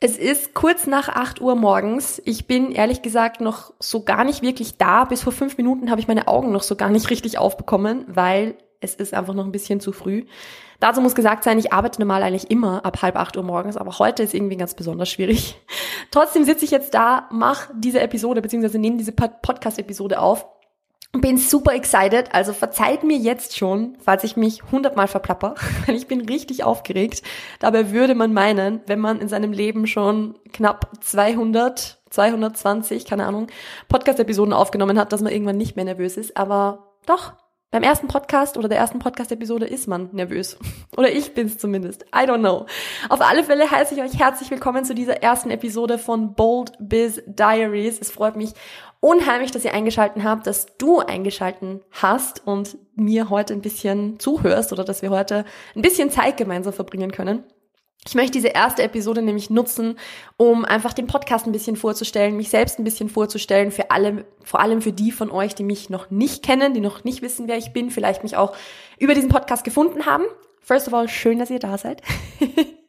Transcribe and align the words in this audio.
Es 0.00 0.16
ist 0.16 0.54
kurz 0.54 0.86
nach 0.86 1.08
8 1.08 1.40
Uhr 1.40 1.56
morgens. 1.56 2.22
Ich 2.24 2.46
bin 2.46 2.70
ehrlich 2.70 3.02
gesagt 3.02 3.40
noch 3.40 3.72
so 3.80 4.04
gar 4.04 4.22
nicht 4.22 4.42
wirklich 4.42 4.76
da. 4.76 5.04
Bis 5.04 5.22
vor 5.22 5.32
fünf 5.32 5.56
Minuten 5.56 5.90
habe 5.90 6.00
ich 6.00 6.06
meine 6.06 6.28
Augen 6.28 6.52
noch 6.52 6.62
so 6.62 6.76
gar 6.76 6.88
nicht 6.88 7.10
richtig 7.10 7.38
aufbekommen, 7.38 8.04
weil 8.06 8.56
es 8.80 8.94
ist 8.94 9.12
einfach 9.12 9.34
noch 9.34 9.44
ein 9.44 9.50
bisschen 9.50 9.80
zu 9.80 9.90
früh. 9.90 10.24
Dazu 10.78 11.00
muss 11.00 11.16
gesagt 11.16 11.42
sein, 11.42 11.58
ich 11.58 11.72
arbeite 11.72 12.00
normal 12.00 12.22
eigentlich 12.22 12.48
immer 12.48 12.84
ab 12.84 13.02
halb 13.02 13.16
acht 13.16 13.36
Uhr 13.36 13.42
morgens, 13.42 13.76
aber 13.76 13.98
heute 13.98 14.22
ist 14.22 14.34
irgendwie 14.34 14.56
ganz 14.56 14.74
besonders 14.74 15.08
schwierig. 15.08 15.60
Trotzdem 16.12 16.44
sitze 16.44 16.64
ich 16.64 16.70
jetzt 16.70 16.94
da, 16.94 17.28
mache 17.32 17.74
diese 17.74 18.00
Episode 18.00 18.40
beziehungsweise 18.40 18.78
nehme 18.78 18.98
diese 18.98 19.10
Podcast-Episode 19.10 20.20
auf 20.20 20.46
bin 21.12 21.38
super 21.38 21.74
excited, 21.74 22.34
also 22.34 22.52
verzeiht 22.52 23.02
mir 23.02 23.16
jetzt 23.16 23.56
schon, 23.56 23.96
falls 23.98 24.24
ich 24.24 24.36
mich 24.36 24.62
hundertmal 24.70 25.08
verplapper, 25.08 25.54
weil 25.86 25.96
ich 25.96 26.06
bin 26.06 26.20
richtig 26.22 26.64
aufgeregt. 26.64 27.22
Dabei 27.60 27.92
würde 27.92 28.14
man 28.14 28.32
meinen, 28.32 28.82
wenn 28.86 29.00
man 29.00 29.20
in 29.20 29.28
seinem 29.28 29.52
Leben 29.52 29.86
schon 29.86 30.38
knapp 30.52 30.90
200, 31.00 31.98
220, 32.10 33.06
keine 33.06 33.26
Ahnung, 33.26 33.48
Podcast-Episoden 33.88 34.52
aufgenommen 34.52 34.98
hat, 34.98 35.12
dass 35.12 35.22
man 35.22 35.32
irgendwann 35.32 35.56
nicht 35.56 35.76
mehr 35.76 35.84
nervös 35.84 36.16
ist. 36.16 36.36
Aber 36.36 36.94
doch, 37.06 37.32
beim 37.70 37.82
ersten 37.82 38.08
Podcast 38.08 38.56
oder 38.56 38.68
der 38.68 38.78
ersten 38.78 38.98
Podcast-Episode 38.98 39.66
ist 39.66 39.88
man 39.88 40.08
nervös. 40.12 40.56
Oder 40.96 41.10
ich 41.12 41.34
bin's 41.34 41.58
zumindest. 41.58 42.04
I 42.14 42.26
don't 42.26 42.38
know. 42.38 42.64
Auf 43.10 43.20
alle 43.20 43.44
Fälle 43.44 43.70
heiße 43.70 43.94
ich 43.94 44.00
euch 44.00 44.18
herzlich 44.18 44.50
willkommen 44.50 44.86
zu 44.86 44.94
dieser 44.94 45.22
ersten 45.22 45.50
Episode 45.50 45.98
von 45.98 46.34
Bold 46.34 46.72
Biz 46.78 47.22
Diaries. 47.26 47.98
Es 48.00 48.10
freut 48.10 48.36
mich 48.36 48.52
unheimlich, 49.00 49.50
dass 49.50 49.66
ihr 49.66 49.74
eingeschalten 49.74 50.24
habt, 50.24 50.46
dass 50.46 50.78
du 50.78 51.00
eingeschalten 51.00 51.82
hast 51.90 52.46
und 52.46 52.78
mir 52.94 53.28
heute 53.28 53.52
ein 53.52 53.60
bisschen 53.60 54.18
zuhörst 54.18 54.72
oder 54.72 54.84
dass 54.84 55.02
wir 55.02 55.10
heute 55.10 55.44
ein 55.76 55.82
bisschen 55.82 56.10
Zeit 56.10 56.38
gemeinsam 56.38 56.72
verbringen 56.72 57.12
können. 57.12 57.44
Ich 58.08 58.14
möchte 58.14 58.32
diese 58.32 58.48
erste 58.48 58.82
Episode 58.82 59.20
nämlich 59.20 59.50
nutzen, 59.50 59.98
um 60.38 60.64
einfach 60.64 60.94
den 60.94 61.06
Podcast 61.06 61.44
ein 61.44 61.52
bisschen 61.52 61.76
vorzustellen, 61.76 62.38
mich 62.38 62.48
selbst 62.48 62.78
ein 62.78 62.84
bisschen 62.84 63.10
vorzustellen, 63.10 63.70
für 63.70 63.90
alle, 63.90 64.24
vor 64.42 64.60
allem 64.60 64.80
für 64.80 64.92
die 64.92 65.12
von 65.12 65.30
euch, 65.30 65.54
die 65.54 65.62
mich 65.62 65.90
noch 65.90 66.10
nicht 66.10 66.42
kennen, 66.42 66.72
die 66.72 66.80
noch 66.80 67.04
nicht 67.04 67.20
wissen, 67.20 67.48
wer 67.48 67.58
ich 67.58 67.74
bin, 67.74 67.90
vielleicht 67.90 68.22
mich 68.22 68.34
auch 68.34 68.56
über 68.98 69.12
diesen 69.12 69.28
Podcast 69.28 69.62
gefunden 69.62 70.06
haben. 70.06 70.24
First 70.62 70.88
of 70.88 70.94
all, 70.94 71.06
schön, 71.06 71.38
dass 71.38 71.50
ihr 71.50 71.58
da 71.58 71.76
seid. 71.76 72.00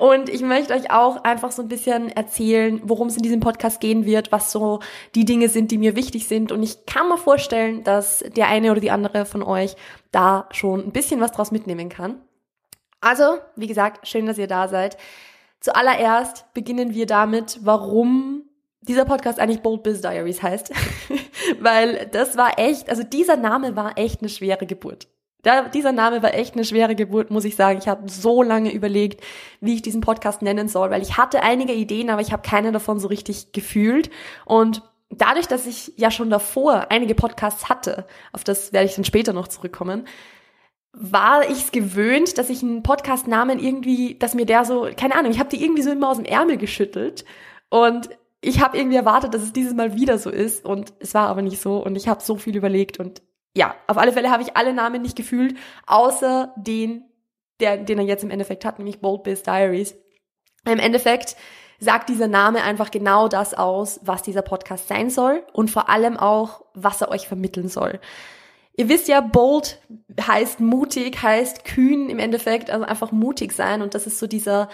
Und 0.00 0.28
ich 0.28 0.42
möchte 0.42 0.74
euch 0.74 0.90
auch 0.90 1.22
einfach 1.22 1.52
so 1.52 1.62
ein 1.62 1.68
bisschen 1.68 2.10
erzählen, 2.10 2.80
worum 2.82 3.06
es 3.06 3.16
in 3.16 3.22
diesem 3.22 3.38
Podcast 3.38 3.80
gehen 3.80 4.06
wird, 4.06 4.32
was 4.32 4.50
so 4.50 4.80
die 5.14 5.24
Dinge 5.24 5.48
sind, 5.48 5.70
die 5.70 5.78
mir 5.78 5.94
wichtig 5.94 6.26
sind. 6.26 6.50
Und 6.50 6.64
ich 6.64 6.84
kann 6.84 7.08
mir 7.08 7.16
vorstellen, 7.16 7.84
dass 7.84 8.24
der 8.36 8.48
eine 8.48 8.72
oder 8.72 8.80
die 8.80 8.90
andere 8.90 9.24
von 9.24 9.44
euch 9.44 9.76
da 10.10 10.48
schon 10.50 10.80
ein 10.80 10.90
bisschen 10.90 11.20
was 11.20 11.30
draus 11.30 11.52
mitnehmen 11.52 11.88
kann. 11.88 12.16
Also, 13.00 13.38
wie 13.56 13.66
gesagt, 13.66 14.06
schön, 14.08 14.26
dass 14.26 14.38
ihr 14.38 14.48
da 14.48 14.68
seid. 14.68 14.96
Zuallererst 15.60 16.52
beginnen 16.54 16.94
wir 16.94 17.06
damit, 17.06 17.60
warum 17.62 18.42
dieser 18.80 19.04
Podcast 19.04 19.38
eigentlich 19.38 19.60
Bold 19.60 19.82
Biz 19.82 20.00
Diaries 20.00 20.42
heißt. 20.42 20.72
Weil 21.60 22.08
das 22.12 22.36
war 22.36 22.58
echt, 22.58 22.88
also 22.88 23.02
dieser 23.02 23.36
Name 23.36 23.76
war 23.76 23.98
echt 23.98 24.20
eine 24.20 24.28
schwere 24.28 24.66
Geburt. 24.66 25.08
Da, 25.42 25.68
dieser 25.68 25.92
Name 25.92 26.22
war 26.22 26.34
echt 26.34 26.54
eine 26.54 26.64
schwere 26.64 26.96
Geburt, 26.96 27.30
muss 27.30 27.44
ich 27.44 27.54
sagen. 27.54 27.78
Ich 27.78 27.86
habe 27.86 28.10
so 28.10 28.42
lange 28.42 28.72
überlegt, 28.72 29.22
wie 29.60 29.74
ich 29.74 29.82
diesen 29.82 30.00
Podcast 30.00 30.42
nennen 30.42 30.68
soll, 30.68 30.90
weil 30.90 31.02
ich 31.02 31.16
hatte 31.16 31.42
einige 31.42 31.72
Ideen, 31.72 32.10
aber 32.10 32.20
ich 32.20 32.32
habe 32.32 32.42
keine 32.42 32.72
davon 32.72 32.98
so 32.98 33.06
richtig 33.06 33.52
gefühlt. 33.52 34.10
Und 34.44 34.82
dadurch, 35.10 35.46
dass 35.46 35.66
ich 35.66 35.92
ja 35.96 36.10
schon 36.10 36.30
davor 36.30 36.90
einige 36.90 37.14
Podcasts 37.14 37.68
hatte, 37.68 38.06
auf 38.32 38.42
das 38.42 38.72
werde 38.72 38.86
ich 38.86 38.96
dann 38.96 39.04
später 39.04 39.32
noch 39.32 39.48
zurückkommen, 39.48 40.06
war 40.92 41.48
ich 41.48 41.64
es 41.64 41.72
gewöhnt, 41.72 42.38
dass 42.38 42.50
ich 42.50 42.62
einen 42.62 42.82
Podcast-Namen 42.82 43.58
irgendwie, 43.58 44.18
dass 44.18 44.34
mir 44.34 44.46
der 44.46 44.64
so, 44.64 44.88
keine 44.96 45.14
Ahnung, 45.16 45.30
ich 45.30 45.38
habe 45.38 45.50
die 45.50 45.62
irgendwie 45.62 45.82
so 45.82 45.90
immer 45.90 46.08
aus 46.08 46.16
dem 46.16 46.24
Ärmel 46.24 46.56
geschüttelt 46.56 47.24
und 47.70 48.08
ich 48.40 48.60
habe 48.60 48.78
irgendwie 48.78 48.96
erwartet, 48.96 49.34
dass 49.34 49.42
es 49.42 49.52
dieses 49.52 49.74
Mal 49.74 49.94
wieder 49.94 50.18
so 50.18 50.30
ist 50.30 50.64
und 50.64 50.92
es 51.00 51.14
war 51.14 51.28
aber 51.28 51.42
nicht 51.42 51.60
so 51.60 51.84
und 51.84 51.96
ich 51.96 52.08
habe 52.08 52.22
so 52.22 52.36
viel 52.36 52.56
überlegt 52.56 52.98
und 52.98 53.22
ja, 53.56 53.74
auf 53.86 53.98
alle 53.98 54.12
Fälle 54.12 54.30
habe 54.30 54.42
ich 54.42 54.56
alle 54.56 54.72
Namen 54.72 55.02
nicht 55.02 55.16
gefühlt, 55.16 55.56
außer 55.86 56.54
den, 56.56 57.04
der, 57.60 57.76
den 57.78 57.98
er 57.98 58.04
jetzt 58.04 58.22
im 58.22 58.30
Endeffekt 58.30 58.64
hat, 58.64 58.78
nämlich 58.78 59.00
Bold 59.00 59.24
Biz 59.24 59.42
Diaries. 59.42 59.96
Im 60.64 60.78
Endeffekt 60.78 61.36
sagt 61.80 62.08
dieser 62.08 62.28
Name 62.28 62.62
einfach 62.62 62.90
genau 62.90 63.28
das 63.28 63.54
aus, 63.54 64.00
was 64.02 64.22
dieser 64.22 64.42
Podcast 64.42 64.88
sein 64.88 65.10
soll 65.10 65.44
und 65.52 65.70
vor 65.70 65.88
allem 65.88 66.16
auch, 66.16 66.64
was 66.74 67.00
er 67.00 67.10
euch 67.10 67.26
vermitteln 67.26 67.68
soll. 67.68 68.00
Ihr 68.78 68.88
wisst 68.88 69.08
ja, 69.08 69.20
bold 69.20 69.80
heißt 70.24 70.60
mutig, 70.60 71.20
heißt 71.20 71.64
kühn 71.64 72.08
im 72.08 72.20
Endeffekt, 72.20 72.70
also 72.70 72.84
einfach 72.84 73.10
mutig 73.10 73.52
sein. 73.52 73.82
Und 73.82 73.94
das 73.94 74.06
ist 74.06 74.20
so 74.20 74.28
dieser, 74.28 74.68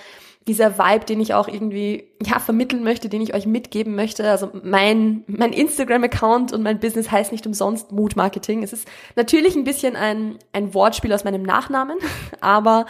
dieser 0.47 0.79
Vibe, 0.79 1.07
den 1.07 1.21
ich 1.21 1.33
auch 1.33 1.49
irgendwie, 1.49 2.11
ja, 2.23 2.39
vermitteln 2.39 2.85
möchte, 2.85 3.09
den 3.09 3.23
ich 3.23 3.33
euch 3.33 3.47
mitgeben 3.47 3.95
möchte. 3.95 4.31
Also 4.31 4.51
mein, 4.63 5.25
mein 5.27 5.55
Instagram-Account 5.55 6.53
und 6.53 6.63
mein 6.63 6.81
Business 6.81 7.11
heißt 7.11 7.33
nicht 7.33 7.47
umsonst 7.47 7.93
Mood 7.93 8.15
Marketing. 8.15 8.63
Es 8.63 8.75
ist 8.75 8.87
natürlich 9.17 9.57
ein 9.57 9.65
bisschen 9.65 9.97
ein, 9.97 10.39
ein 10.53 10.75
Wortspiel 10.75 11.15
aus 11.15 11.25
meinem 11.25 11.43
Nachnamen, 11.43 11.97
aber 12.43 12.85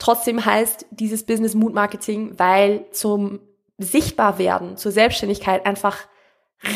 trotzdem 0.00 0.44
heißt 0.44 0.86
dieses 0.90 1.22
Business 1.22 1.54
Mood 1.54 1.74
Marketing, 1.74 2.32
weil 2.38 2.86
zum 2.90 3.38
Sichtbarwerden, 3.78 4.76
zur 4.76 4.90
Selbstständigkeit 4.90 5.64
einfach 5.64 6.08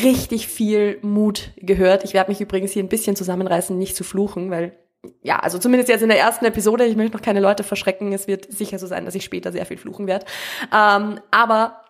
richtig 0.03 0.47
viel 0.47 0.99
Mut 1.01 1.51
gehört. 1.57 2.03
Ich 2.03 2.13
werde 2.13 2.31
mich 2.31 2.41
übrigens 2.41 2.71
hier 2.71 2.83
ein 2.83 2.89
bisschen 2.89 3.15
zusammenreißen, 3.15 3.77
nicht 3.77 3.95
zu 3.95 4.03
fluchen, 4.03 4.51
weil 4.51 4.77
ja, 5.21 5.37
also 5.37 5.59
zumindest 5.59 5.89
jetzt 5.89 6.01
in 6.01 6.09
der 6.09 6.19
ersten 6.19 6.45
Episode, 6.45 6.85
ich 6.85 6.95
möchte 6.95 7.15
noch 7.15 7.23
keine 7.23 7.39
Leute 7.39 7.63
verschrecken, 7.63 8.11
es 8.11 8.27
wird 8.27 8.51
sicher 8.51 8.79
so 8.79 8.87
sein, 8.87 9.05
dass 9.05 9.13
ich 9.13 9.23
später 9.23 9.51
sehr 9.51 9.65
viel 9.67 9.77
fluchen 9.77 10.07
werde. 10.07 10.25
Ähm, 10.73 11.19
aber 11.29 11.81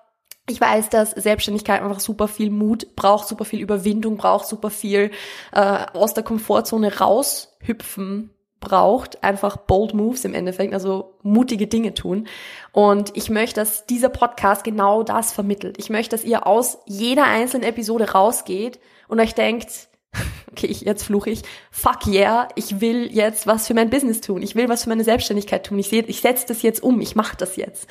ich 0.50 0.59
weiß, 0.59 0.89
dass 0.89 1.11
Selbstständigkeit 1.11 1.81
einfach 1.81 2.00
super 2.00 2.28
viel 2.28 2.51
Mut 2.51 2.95
braucht, 2.95 3.28
super 3.28 3.45
viel 3.45 3.61
Überwindung 3.61 4.17
braucht, 4.17 4.47
super 4.47 4.69
viel 4.69 5.12
äh, 5.53 5.85
aus 5.94 6.13
der 6.13 6.23
Komfortzone 6.23 7.00
raushüpfen 7.00 8.34
braucht, 8.60 9.24
einfach 9.24 9.58
bold 9.58 9.94
moves 9.94 10.26
im 10.26 10.34
Endeffekt, 10.34 10.74
also 10.74 11.16
mutige 11.22 11.68
Dinge 11.68 11.94
tun. 11.94 12.28
Und 12.72 13.16
ich 13.16 13.30
möchte, 13.30 13.62
dass 13.62 13.86
dieser 13.86 14.10
Podcast 14.10 14.64
genau 14.64 15.04
das 15.04 15.32
vermittelt. 15.32 15.78
Ich 15.78 15.90
möchte, 15.90 16.16
dass 16.16 16.26
ihr 16.26 16.48
aus 16.48 16.80
jeder 16.86 17.26
einzelnen 17.26 17.68
Episode 17.68 18.12
rausgeht 18.12 18.80
und 19.07 19.19
euch 19.19 19.36
denkt, 19.36 19.90
okay, 20.52 20.68
ich, 20.68 20.81
jetzt 20.81 21.04
fluche 21.04 21.30
ich, 21.30 21.44
fuck 21.72 22.07
yeah, 22.07 22.48
ich 22.56 22.81
will 22.81 23.10
jetzt 23.12 23.48
was 23.48 23.68
für 23.68 23.74
mein 23.74 23.90
Business 23.90 24.22
tun. 24.22 24.42
Ich 24.42 24.56
will 24.56 24.69
was 24.69 24.84
für 24.84 24.90
meine 24.90 25.04
Selbstständigkeit 25.04 25.66
tun. 25.66 25.78
Ich, 25.80 25.92
ich 25.92 26.22
setze 26.22 26.48
das 26.48 26.62
jetzt 26.62 26.81
um. 26.81 27.01
Ich 27.01 27.16
mache 27.16 27.38
das 27.38 27.56
jetzt. 27.56 27.88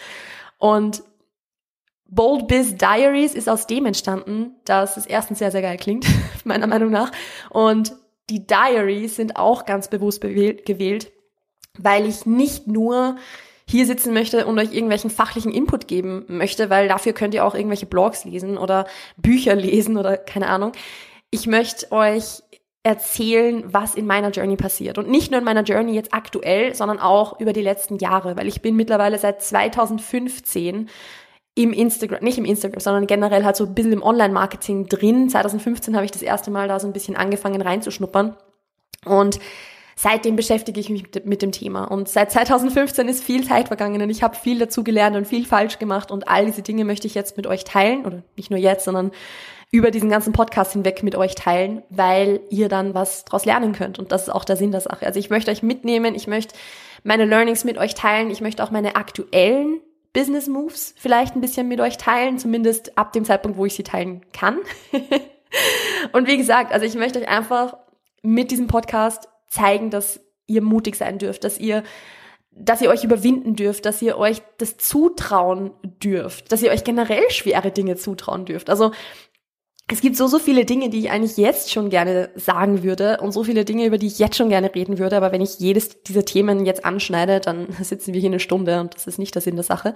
Und 0.59 1.03
Bold 2.07 2.49
Biz 2.49 2.77
Diaries 2.77 3.35
ist 3.35 3.49
aus 3.49 3.67
dem 3.67 3.87
entstanden, 3.87 4.57
dass 4.65 4.97
es 4.97 5.07
erstens 5.07 5.39
sehr, 5.39 5.51
sehr 5.51 5.63
geil 5.63 5.77
klingt, 5.77 6.07
meiner 6.45 6.67
Meinung 6.67 6.91
nach. 6.91 7.11
Und 7.51 7.95
die 8.31 8.47
Diaries 8.47 9.17
sind 9.17 9.37
auch 9.37 9.65
ganz 9.65 9.89
bewusst 9.89 10.21
gewählt, 10.21 11.13
weil 11.79 12.07
ich 12.07 12.27
nicht 12.27 12.67
nur 12.67 13.17
hier 13.69 13.87
sitzen 13.87 14.13
möchte 14.13 14.47
und 14.47 14.59
euch 14.59 14.73
irgendwelchen 14.73 15.11
fachlichen 15.11 15.53
Input 15.53 15.89
geben 15.89 16.25
möchte, 16.29 16.69
weil 16.71 16.89
dafür 16.89 17.13
könnt 17.13 17.35
ihr 17.35 17.45
auch 17.45 17.55
irgendwelche 17.55 17.87
Blogs 17.87 18.25
lesen 18.25 18.59
oder 18.59 18.87
Bücher 19.17 19.55
lesen 19.55 19.97
oder 19.97 20.17
keine 20.17 20.49
Ahnung. 20.49 20.73
Ich 21.31 21.47
möchte 21.47 21.91
euch 21.91 22.43
erzählen, 22.83 23.65
was 23.67 23.95
in 23.95 24.07
meiner 24.07 24.31
Journey 24.31 24.57
passiert. 24.57 24.99
Und 24.99 25.09
nicht 25.09 25.31
nur 25.31 25.39
in 25.39 25.45
meiner 25.45 25.63
Journey 25.63 25.95
jetzt 25.95 26.13
aktuell, 26.13 26.75
sondern 26.75 26.99
auch 26.99 27.41
über 27.41 27.55
die 27.55 27.63
letzten 27.63 27.97
Jahre, 27.97 28.37
weil 28.37 28.47
ich 28.47 28.61
bin 28.61 28.77
mittlerweile 28.77 29.19
seit 29.19 29.43
2015 29.43 30.91
im 31.55 31.73
Instagram, 31.73 32.23
nicht 32.23 32.39
im 32.39 32.45
Instagram, 32.45 32.81
sondern 32.81 33.07
generell 33.07 33.45
halt 33.45 33.57
so 33.57 33.65
ein 33.65 33.75
bisschen 33.75 33.93
im 33.93 34.03
Online-Marketing 34.03 34.89
drin. 34.89 35.29
2015 35.29 35.95
habe 35.95 36.05
ich 36.05 36.11
das 36.11 36.23
erste 36.23 36.51
Mal 36.51 36.69
da 36.69 36.81
so 36.81 36.87
ein 36.87 36.93
bisschen 36.93 37.17
angefangen 37.17 37.63
reinzuschnuppern. 37.63 38.37
Und 39.05 39.39
seitdem 39.95 40.35
beschäftige 40.35 40.81
ich 40.81 40.91
mich 40.91 41.05
mit, 41.25 41.43
dem 41.43 41.53
Thema. 41.53 41.85
Und 41.85 42.09
seit 42.09 42.33
2015 42.33 43.07
ist 43.09 43.23
viel 43.23 43.47
Zeit 43.47 43.69
vergangen 43.69 44.03
und 44.03 44.11
ich 44.11 44.25
habe 44.25 44.35
viel 44.35 44.59
dazu 44.59 44.83
gelernt 44.83 45.17
und 45.17 45.27
viel 45.27 45.47
falsch 45.47 45.79
gemacht. 45.79 46.11
Und 46.11 46.27
all 46.27 46.47
diese 46.47 46.63
Dinge 46.63 46.85
möchte 46.85 47.07
ich 47.07 47.15
jetzt 47.15 47.37
mit 47.37 47.47
euch 47.47 47.63
teilen. 47.63 48.05
Oder 48.05 48.25
nicht 48.37 48.51
nur 48.51 48.59
jetzt, 48.59 48.85
sondern 48.85 49.13
über 49.71 49.93
diesen 49.93 50.11
ganzen 50.11 50.33
Podcast 50.33 50.73
hinweg 50.73 51.05
mit 51.05 51.15
euch 51.15 51.37
teilen, 51.37 51.83
weil 51.89 52.41
ihr 52.51 52.69
dann 52.69 52.95
was 52.95 53.25
draus 53.25 53.45
lernen 53.45 53.73
könnt. 53.73 54.01
Und 54.01 54.11
das 54.11 54.23
ist 54.23 54.31
auch 54.31 54.45
der 54.45 54.57
Sinn 54.57 54.73
der 54.73 54.81
Sache. 54.81 55.07
Also 55.07 55.21
ich 55.21 55.31
möchte 55.31 55.53
euch 55.53 55.63
mitnehmen, 55.63 56.17
ich 56.17 56.27
möchte 56.27 56.55
meine 57.05 57.25
Learnings 57.25 57.65
mit 57.65 57.79
euch 57.79 57.95
teilen, 57.95 58.31
ich 58.31 58.41
möchte 58.41 58.63
auch 58.63 58.71
meine 58.71 58.97
aktuellen 58.97 59.81
Business 60.15 60.47
Moves 60.49 60.95
vielleicht 60.97 61.37
ein 61.37 61.43
bisschen 61.43 61.69
mit 61.69 61.81
euch 61.81 61.99
teilen, 61.99 62.39
zumindest 62.39 62.97
ab 62.97 63.13
dem 63.13 63.27
Zeitpunkt, 63.27 63.59
wo 63.59 63.67
ich 63.67 63.75
sie 63.75 63.83
teilen 63.83 64.25
kann. 64.33 64.59
und 66.13 66.27
wie 66.27 66.39
gesagt, 66.39 66.73
also 66.73 66.87
ich 66.87 66.95
möchte 66.95 67.19
euch 67.19 67.29
einfach 67.29 67.77
mit 68.23 68.51
diesem 68.51 68.69
Podcast 68.69 69.29
zeigen, 69.49 69.91
dass 69.91 70.21
ihr 70.47 70.63
mutig 70.63 70.97
sein 70.97 71.19
dürft, 71.19 71.45
dass 71.45 71.59
ihr 71.59 71.83
dass 72.57 72.81
ihr 72.81 72.89
euch 72.89 73.03
überwinden 73.03 73.57
dürft, 73.57 73.85
dass 73.85 74.01
ihr 74.01 74.17
euch 74.17 74.41
das 74.59 74.77
zutrauen 74.77 75.73
dürft, 75.83 76.53
dass 76.53 76.63
ihr 76.63 76.71
euch 76.71 76.85
generell 76.85 77.29
schwere 77.31 77.73
Dinge 77.73 77.97
zutrauen 77.97 78.45
dürft. 78.45 78.71
Also 78.71 78.93
es 79.89 80.01
gibt 80.01 80.17
so, 80.17 80.27
so 80.27 80.39
viele 80.39 80.65
Dinge, 80.65 80.89
die 80.89 81.01
ich 81.01 81.11
eigentlich 81.11 81.37
jetzt 81.37 81.71
schon 81.71 81.91
gerne 81.91 82.31
sagen 82.37 82.83
würde 82.83 83.19
und 83.21 83.33
so 83.33 83.45
viele 83.45 83.67
Dinge, 83.67 83.85
über 83.85 83.99
die 83.99 84.07
ich 84.07 84.19
jetzt 84.19 84.37
schon 84.37 84.49
gerne 84.49 84.75
reden 84.75 84.99
würde. 84.99 85.17
Aber 85.17 85.31
wenn 85.31 85.43
ich 85.43 85.59
jedes 85.59 86.03
dieser 86.03 86.25
Themen 86.25 86.65
jetzt 86.65 86.85
anschneide, 86.85 87.41
dann 87.41 87.69
sitzen 87.83 88.15
wir 88.15 88.21
hier 88.21 88.31
eine 88.31 88.41
Stunde 88.41 88.81
und 88.81 88.95
das 88.95 89.07
ist 89.07 89.19
nicht 89.19 89.35
der 89.35 89.43
Sinn 89.43 89.57
der 89.57 89.65
Sache. 89.65 89.95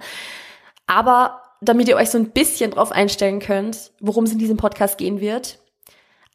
Aber 0.85 1.41
damit 1.61 1.87
ihr 1.87 1.95
euch 1.95 2.09
so 2.09 2.17
ein 2.17 2.31
bisschen 2.31 2.71
drauf 2.71 2.91
einstellen 2.91 3.39
könnt, 3.39 3.91
worum 3.99 4.25
es 4.25 4.31
in 4.31 4.39
diesem 4.39 4.57
Podcast 4.57 4.97
gehen 4.97 5.19
wird, 5.19 5.59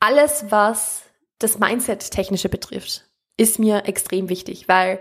alles, 0.00 0.46
was 0.50 1.02
das 1.38 1.58
Mindset-Technische 1.58 2.48
betrifft, 2.48 3.04
ist 3.36 3.58
mir 3.58 3.86
extrem 3.86 4.28
wichtig, 4.28 4.68
weil 4.68 5.00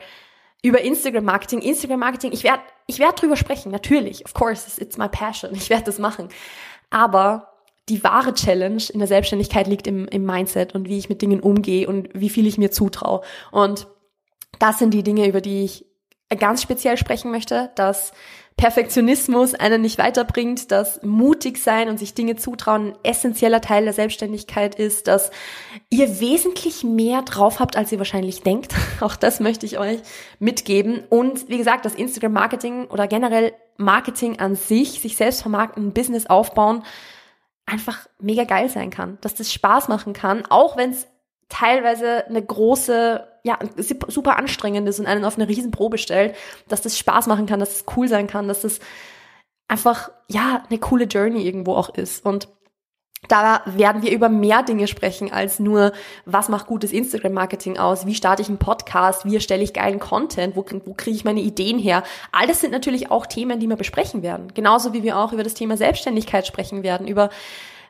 über 0.64 0.82
Instagram-Marketing, 0.82 1.60
Instagram-Marketing, 1.62 2.32
ich 2.32 2.44
werde 2.44 2.64
ich 2.86 3.00
werd 3.00 3.22
drüber 3.22 3.36
sprechen, 3.36 3.72
natürlich, 3.72 4.26
of 4.26 4.34
course, 4.34 4.82
it's 4.82 4.98
my 4.98 5.08
passion, 5.10 5.52
ich 5.56 5.70
werde 5.70 5.86
das 5.86 6.00
machen. 6.00 6.30
Aber 6.90 7.53
die 7.90 8.04
wahre 8.04 8.34
Challenge 8.34 8.84
in 8.92 9.00
der 9.00 9.08
Selbstständigkeit 9.08 9.68
liegt 9.68 9.88
im, 9.88 10.08
im 10.08 10.26
Mindset 10.26 10.74
und 10.74 10.88
wie 10.88 10.98
ich 10.98 11.10
mit 11.10 11.22
Dingen 11.22 11.42
umgehe 11.42 11.88
und 11.88 12.10
wie 12.14 12.30
viel 12.30 12.48
ich 12.48 12.58
mir 12.58 12.72
zutraue. 12.72 13.22
Und 13.52 13.88
das 14.60 14.80
sind 14.80 14.94
die 14.94 15.04
Dinge, 15.04 15.28
über 15.28 15.42
die 15.42 15.64
ich 15.64 15.86
ganz 16.40 16.62
speziell 16.62 16.98
sprechen 16.98 17.32
möchte, 17.32 17.72
dass 17.76 18.14
Perfektionismus 18.56 19.56
einen 19.56 19.82
nicht 19.82 19.98
weiterbringt, 19.98 20.72
dass 20.72 21.02
mutig 21.02 21.58
sein 21.58 21.90
und 21.90 21.98
sich 21.98 22.14
Dinge 22.14 22.36
zutrauen 22.36 22.90
ein 22.90 22.96
essentieller 23.04 23.62
Teil 23.62 23.84
der 23.84 23.94
Selbstständigkeit 23.94 24.76
ist, 24.76 25.08
dass 25.08 25.32
ihr 25.90 26.20
wesentlich 26.20 26.84
mehr 26.84 27.24
drauf 27.24 27.60
habt, 27.60 27.76
als 27.76 27.92
ihr 27.92 27.98
wahrscheinlich 27.98 28.42
denkt. 28.42 28.76
Auch 29.02 29.16
das 29.16 29.40
möchte 29.40 29.66
ich 29.66 29.80
euch 29.80 30.00
mitgeben. 30.40 31.04
Und 31.10 31.50
wie 31.50 31.58
gesagt, 31.58 31.86
das 31.86 31.96
Instagram 31.96 32.34
Marketing 32.34 32.86
oder 32.86 33.08
generell 33.08 33.54
Marketing 33.78 34.40
an 34.40 34.56
sich, 34.56 35.02
sich 35.02 35.18
selbst 35.18 35.42
vermarkten, 35.42 35.88
ein 35.88 35.94
Business 35.94 36.28
aufbauen, 36.28 36.84
einfach 37.66 38.08
mega 38.20 38.44
geil 38.44 38.70
sein 38.70 38.90
kann, 38.90 39.18
dass 39.22 39.36
das 39.36 39.52
Spaß 39.52 39.88
machen 39.88 40.14
kann, 40.14 40.46
auch 40.50 40.78
wenn 40.78 40.92
es 40.92 41.08
teilweise 41.50 42.26
eine 42.28 42.44
große, 42.44 43.28
ja, 43.44 43.60
super 43.78 44.38
anstrengend 44.38 44.88
ist 44.88 45.00
und 45.00 45.06
einen 45.06 45.26
auf 45.26 45.36
eine 45.36 45.48
Riesenprobe 45.48 45.98
stellt, 45.98 46.36
dass 46.68 46.82
das 46.82 46.98
Spaß 46.98 47.28
machen 47.28 47.46
kann, 47.46 47.60
dass 47.60 47.78
es 47.78 47.86
cool 47.96 48.08
sein 48.08 48.28
kann, 48.28 48.48
dass 48.48 48.62
das 48.62 48.80
einfach, 49.68 50.12
ja, 50.30 50.64
eine 50.70 50.80
coole 50.80 51.06
Journey 51.06 51.46
irgendwo 51.46 51.76
auch 51.76 51.90
ist. 51.90 52.26
Und 52.26 52.48
da 53.28 53.62
werden 53.66 54.02
wir 54.02 54.12
über 54.12 54.30
mehr 54.30 54.64
Dinge 54.64 54.88
sprechen 54.88 55.32
als 55.32 55.60
nur, 55.60 55.94
was 56.26 56.50
macht 56.50 56.68
gutes 56.68 56.92
Instagram-Marketing 56.92 57.78
aus, 57.78 58.06
wie 58.06 58.16
starte 58.16 58.42
ich 58.42 58.50
einen 58.50 58.58
Podcast, 58.58 59.26
wie 59.26 59.36
erstelle 59.36 59.64
ich 59.64 59.74
geilen 59.74 60.00
Content, 60.00 60.56
wo, 60.56 60.66
wo 60.86 60.94
kriege 60.94 61.16
ich 61.16 61.24
meine 61.24 61.42
Ideen 61.42 61.80
her. 61.80 62.04
All 62.32 62.48
das 62.48 62.62
sind 62.62 62.72
natürlich 62.72 63.12
auch 63.12 63.26
Themen, 63.26 63.60
die 63.60 63.68
wir 63.68 63.76
besprechen 63.76 64.24
werden. 64.24 64.54
Genauso 64.54 64.94
wie 64.94 65.04
wir 65.04 65.18
auch 65.18 65.34
über 65.34 65.44
das 65.44 65.54
Thema 65.54 65.78
Selbstständigkeit 65.78 66.46
sprechen 66.46 66.84
werden, 66.84 67.08
über 67.08 67.30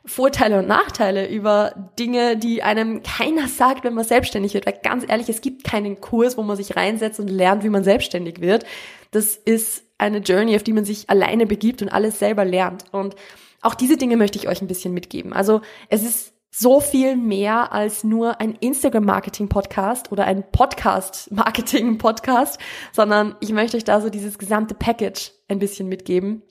Vorteile 0.06 0.58
und 0.58 0.68
Nachteile, 0.68 1.26
über 1.28 1.72
Dinge, 1.98 2.36
die 2.36 2.62
einem 2.62 3.02
keiner 3.02 3.48
sagt, 3.48 3.84
wenn 3.84 3.94
man 3.94 4.04
selbstständig 4.04 4.52
wird. 4.52 4.66
Weil 4.66 4.78
ganz 4.82 5.04
ehrlich, 5.08 5.30
es 5.30 5.40
gibt 5.40 5.64
keinen 5.64 6.00
Kurs, 6.00 6.36
wo 6.36 6.42
man 6.42 6.56
sich 6.56 6.76
reinsetzt 6.76 7.20
und 7.20 7.28
lernt, 7.28 7.64
wie 7.64 7.70
man 7.70 7.84
selbstständig 7.84 8.40
wird. 8.42 8.66
Das 9.12 9.36
ist 9.36 9.83
eine 9.98 10.18
Journey, 10.18 10.56
auf 10.56 10.62
die 10.62 10.72
man 10.72 10.84
sich 10.84 11.10
alleine 11.10 11.46
begibt 11.46 11.82
und 11.82 11.88
alles 11.88 12.18
selber 12.18 12.44
lernt. 12.44 12.84
Und 12.92 13.14
auch 13.62 13.74
diese 13.74 13.96
Dinge 13.96 14.16
möchte 14.16 14.38
ich 14.38 14.48
euch 14.48 14.60
ein 14.60 14.68
bisschen 14.68 14.94
mitgeben. 14.94 15.32
Also 15.32 15.60
es 15.88 16.02
ist 16.02 16.34
so 16.56 16.80
viel 16.80 17.16
mehr 17.16 17.72
als 17.72 18.04
nur 18.04 18.40
ein 18.40 18.54
Instagram-Marketing-Podcast 18.54 20.12
oder 20.12 20.24
ein 20.24 20.48
Podcast-Marketing-Podcast, 20.52 22.60
sondern 22.92 23.34
ich 23.40 23.52
möchte 23.52 23.76
euch 23.76 23.82
da 23.82 24.00
so 24.00 24.08
dieses 24.08 24.38
gesamte 24.38 24.74
Package 24.74 25.32
ein 25.48 25.58
bisschen 25.58 25.88
mitgeben 25.88 26.44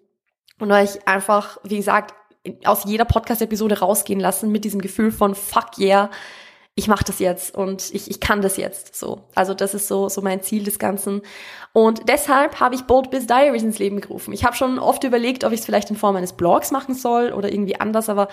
und 0.59 0.73
euch 0.73 1.07
einfach, 1.07 1.57
wie 1.63 1.77
gesagt, 1.77 2.13
aus 2.65 2.83
jeder 2.83 3.05
Podcast-Episode 3.05 3.79
rausgehen 3.79 4.19
lassen 4.19 4.51
mit 4.51 4.65
diesem 4.65 4.81
Gefühl 4.81 5.11
von 5.11 5.35
fuck 5.35 5.77
yeah, 5.77 6.09
ich 6.75 6.87
mache 6.87 7.03
das 7.03 7.19
jetzt 7.19 7.55
und 7.55 7.93
ich, 7.93 8.09
ich 8.09 8.19
kann 8.19 8.41
das 8.41 8.57
jetzt 8.57 8.95
so. 8.95 9.25
Also 9.35 9.53
das 9.53 9.75
ist 9.75 9.87
so, 9.87 10.09
so 10.09 10.21
mein 10.21 10.41
Ziel 10.41 10.63
des 10.63 10.79
Ganzen. 10.79 11.21
Und 11.71 12.09
deshalb 12.09 12.59
habe 12.59 12.73
ich 12.73 12.83
Bold 12.83 13.11
Biz 13.11 13.27
Diaries 13.27 13.61
ins 13.61 13.77
Leben 13.77 14.01
gerufen. 14.01 14.33
Ich 14.33 14.43
habe 14.43 14.55
schon 14.55 14.79
oft 14.79 15.03
überlegt, 15.03 15.43
ob 15.43 15.51
ich 15.51 15.59
es 15.59 15.65
vielleicht 15.65 15.91
in 15.91 15.95
Form 15.95 16.15
eines 16.15 16.33
Blogs 16.33 16.71
machen 16.71 16.95
soll 16.95 17.31
oder 17.31 17.51
irgendwie 17.51 17.79
anders, 17.79 18.09
aber 18.09 18.27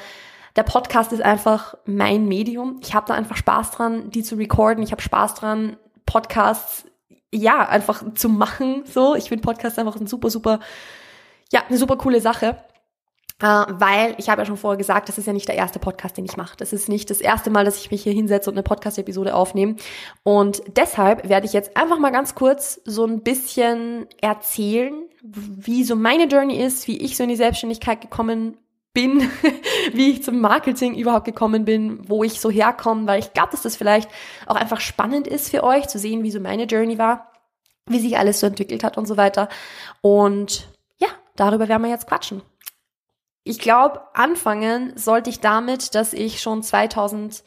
der 0.57 0.63
Podcast 0.63 1.13
ist 1.13 1.23
einfach 1.23 1.75
mein 1.85 2.27
Medium. 2.27 2.81
Ich 2.83 2.95
habe 2.95 3.07
da 3.07 3.15
einfach 3.15 3.37
Spaß 3.37 3.73
dran, 3.73 4.11
die 4.11 4.23
zu 4.23 4.35
recorden. 4.37 4.83
Ich 4.83 4.91
habe 4.91 5.03
Spaß 5.03 5.35
dran, 5.35 5.77
Podcasts 6.07 6.85
ja 7.33 7.69
einfach 7.69 8.03
zu 8.15 8.29
machen. 8.29 8.83
So, 8.85 9.15
ich 9.15 9.29
finde 9.29 9.43
Podcasts 9.43 9.79
einfach 9.79 9.97
ein 9.97 10.07
super, 10.07 10.31
super, 10.31 10.61
ja, 11.53 11.63
eine 11.69 11.79
super 11.79 11.97
coole 11.97 12.21
Sache. 12.21 12.57
Uh, 13.43 13.65
weil 13.71 14.15
ich 14.19 14.29
habe 14.29 14.43
ja 14.43 14.47
schon 14.47 14.59
vorher 14.59 14.77
gesagt, 14.77 15.09
das 15.09 15.17
ist 15.17 15.27
ja 15.27 15.33
nicht 15.33 15.49
der 15.49 15.55
erste 15.55 15.79
Podcast, 15.79 16.19
den 16.19 16.27
ich 16.27 16.37
mache. 16.37 16.59
Das 16.59 16.75
ist 16.75 16.91
nicht 16.91 17.09
das 17.09 17.23
erste 17.23 17.49
Mal, 17.49 17.65
dass 17.65 17.79
ich 17.79 17.91
mich 17.91 18.03
hier 18.03 18.13
hinsetze 18.13 18.51
und 18.51 18.55
eine 18.55 18.63
Podcast-Episode 18.63 19.35
aufnehme. 19.35 19.77
Und 20.23 20.63
deshalb 20.77 21.27
werde 21.27 21.47
ich 21.47 21.55
jetzt 21.55 21.75
einfach 21.75 21.99
mal 21.99 22.11
ganz 22.11 22.35
kurz 22.35 22.83
so 22.85 23.07
ein 23.07 23.23
bisschen 23.23 24.07
erzählen, 24.21 24.93
wie 25.23 25.85
so 25.85 25.97
meine 25.97 26.25
Journey 26.25 26.63
ist, 26.63 26.87
wie 26.87 26.99
ich 26.99 27.17
so 27.17 27.23
in 27.23 27.31
die 27.31 27.37
Selbstständigkeit 27.37 28.03
gekommen 28.03 28.59
bin, 28.93 29.31
wie 29.95 30.11
ich 30.11 30.23
zum 30.23 30.41
Marketing 30.41 30.95
überhaupt 30.95 31.25
gekommen 31.25 31.65
bin, 31.65 32.09
wo 32.09 32.23
ich 32.25 32.41
so 32.41 32.51
herkomme, 32.51 33.07
weil 33.07 33.21
ich 33.21 33.33
glaube, 33.33 33.53
dass 33.53 33.63
das 33.63 33.77
vielleicht 33.77 34.11
auch 34.47 34.57
einfach 34.57 34.81
spannend 34.81 35.27
ist 35.27 35.51
für 35.51 35.65
euch 35.65 35.89
zu 35.89 35.99
sehen, 35.99 36.23
wie 36.25 36.31
so 36.31 36.41
meine 36.41 36.65
Journey 36.65 36.99
war, 36.99 37.33
wie 37.87 38.01
sich 38.01 38.19
alles 38.19 38.41
so 38.41 38.47
entwickelt 38.47 38.85
hat 38.85 38.99
und 38.99 39.07
so 39.07 39.17
weiter. 39.17 39.49
Und 40.03 40.69
ja, 40.99 41.09
darüber 41.37 41.69
werden 41.69 41.83
wir 41.83 41.91
jetzt 41.91 42.07
quatschen. 42.07 42.43
Ich 43.43 43.59
glaube, 43.59 44.03
anfangen 44.15 44.93
sollte 44.97 45.31
ich 45.31 45.41
damit, 45.41 45.95
dass 45.95 46.13
ich 46.13 46.41
schon 46.41 46.63
2011, 46.63 47.43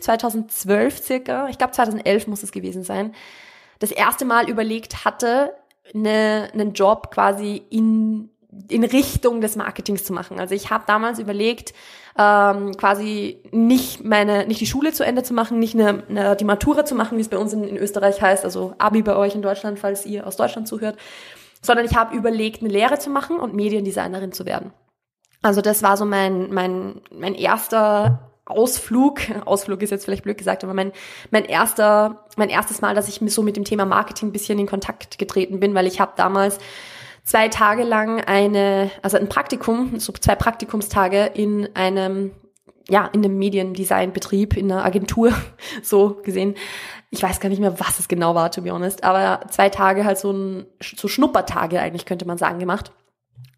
2012 0.00 1.02
circa, 1.02 1.48
ich 1.48 1.58
glaube 1.58 1.72
2011 1.72 2.26
muss 2.26 2.42
es 2.42 2.52
gewesen 2.52 2.82
sein, 2.82 3.14
das 3.78 3.92
erste 3.92 4.24
Mal 4.24 4.48
überlegt 4.48 5.04
hatte, 5.04 5.54
eine, 5.94 6.50
einen 6.52 6.72
Job 6.72 7.10
quasi 7.12 7.62
in 7.70 8.30
in 8.68 8.84
Richtung 8.84 9.40
des 9.40 9.56
Marketings 9.56 10.04
zu 10.04 10.12
machen. 10.12 10.40
Also 10.40 10.54
ich 10.54 10.70
habe 10.70 10.84
damals 10.86 11.18
überlegt, 11.18 11.74
ähm, 12.18 12.76
quasi 12.76 13.42
nicht 13.50 14.04
meine, 14.04 14.46
nicht 14.46 14.60
die 14.60 14.66
Schule 14.66 14.92
zu 14.92 15.04
Ende 15.04 15.22
zu 15.22 15.34
machen, 15.34 15.58
nicht 15.58 15.74
eine, 15.74 16.02
eine, 16.08 16.36
die 16.36 16.44
Matura 16.44 16.84
zu 16.84 16.94
machen, 16.94 17.18
wie 17.18 17.22
es 17.22 17.28
bei 17.28 17.38
uns 17.38 17.52
in, 17.52 17.64
in 17.64 17.76
Österreich 17.76 18.20
heißt, 18.22 18.44
also 18.44 18.74
Abi 18.78 19.02
bei 19.02 19.16
euch 19.16 19.34
in 19.34 19.42
Deutschland, 19.42 19.78
falls 19.78 20.06
ihr 20.06 20.26
aus 20.26 20.36
Deutschland 20.36 20.68
zuhört, 20.68 20.96
sondern 21.60 21.84
ich 21.84 21.96
habe 21.96 22.16
überlegt, 22.16 22.62
eine 22.62 22.70
Lehre 22.70 22.98
zu 22.98 23.10
machen 23.10 23.38
und 23.38 23.54
Mediendesignerin 23.54 24.32
zu 24.32 24.46
werden. 24.46 24.72
Also 25.42 25.60
das 25.60 25.82
war 25.82 25.96
so 25.96 26.04
mein, 26.04 26.52
mein, 26.52 27.00
mein 27.10 27.34
erster 27.34 28.26
Ausflug. 28.46 29.20
Ausflug 29.44 29.82
ist 29.82 29.90
jetzt 29.90 30.04
vielleicht 30.04 30.22
blöd 30.22 30.38
gesagt, 30.38 30.64
aber 30.64 30.72
mein, 30.72 30.92
mein 31.30 31.44
erster, 31.44 32.24
mein 32.36 32.48
erstes 32.48 32.80
Mal, 32.80 32.94
dass 32.94 33.08
ich 33.08 33.20
so 33.32 33.42
mit 33.42 33.56
dem 33.56 33.64
Thema 33.64 33.84
Marketing 33.84 34.28
ein 34.28 34.32
bisschen 34.32 34.58
in 34.58 34.66
Kontakt 34.66 35.18
getreten 35.18 35.60
bin, 35.60 35.74
weil 35.74 35.86
ich 35.86 36.00
habe 36.00 36.12
damals 36.16 36.58
zwei 37.24 37.48
Tage 37.48 37.82
lang 37.82 38.20
eine, 38.20 38.90
also 39.02 39.16
ein 39.16 39.28
Praktikum, 39.28 39.98
so 39.98 40.12
zwei 40.12 40.36
Praktikumstage 40.36 41.26
in 41.34 41.68
einem, 41.74 42.30
ja, 42.88 43.06
in 43.06 43.24
einem 43.24 43.36
Mediendesign-Betrieb, 43.36 44.56
in 44.56 44.70
einer 44.70 44.84
Agentur, 44.84 45.32
so 45.82 46.20
gesehen. 46.22 46.54
Ich 47.10 47.22
weiß 47.22 47.40
gar 47.40 47.48
nicht 47.48 47.60
mehr, 47.60 47.80
was 47.80 47.98
es 47.98 48.06
genau 48.06 48.36
war, 48.36 48.52
to 48.52 48.62
be 48.62 48.70
honest, 48.70 49.02
aber 49.02 49.40
zwei 49.50 49.70
Tage 49.70 50.04
halt 50.04 50.18
so 50.18 50.32
ein, 50.32 50.66
so 50.80 51.08
Schnuppertage 51.08 51.80
eigentlich, 51.80 52.06
könnte 52.06 52.26
man 52.26 52.38
sagen, 52.38 52.60
gemacht 52.60 52.92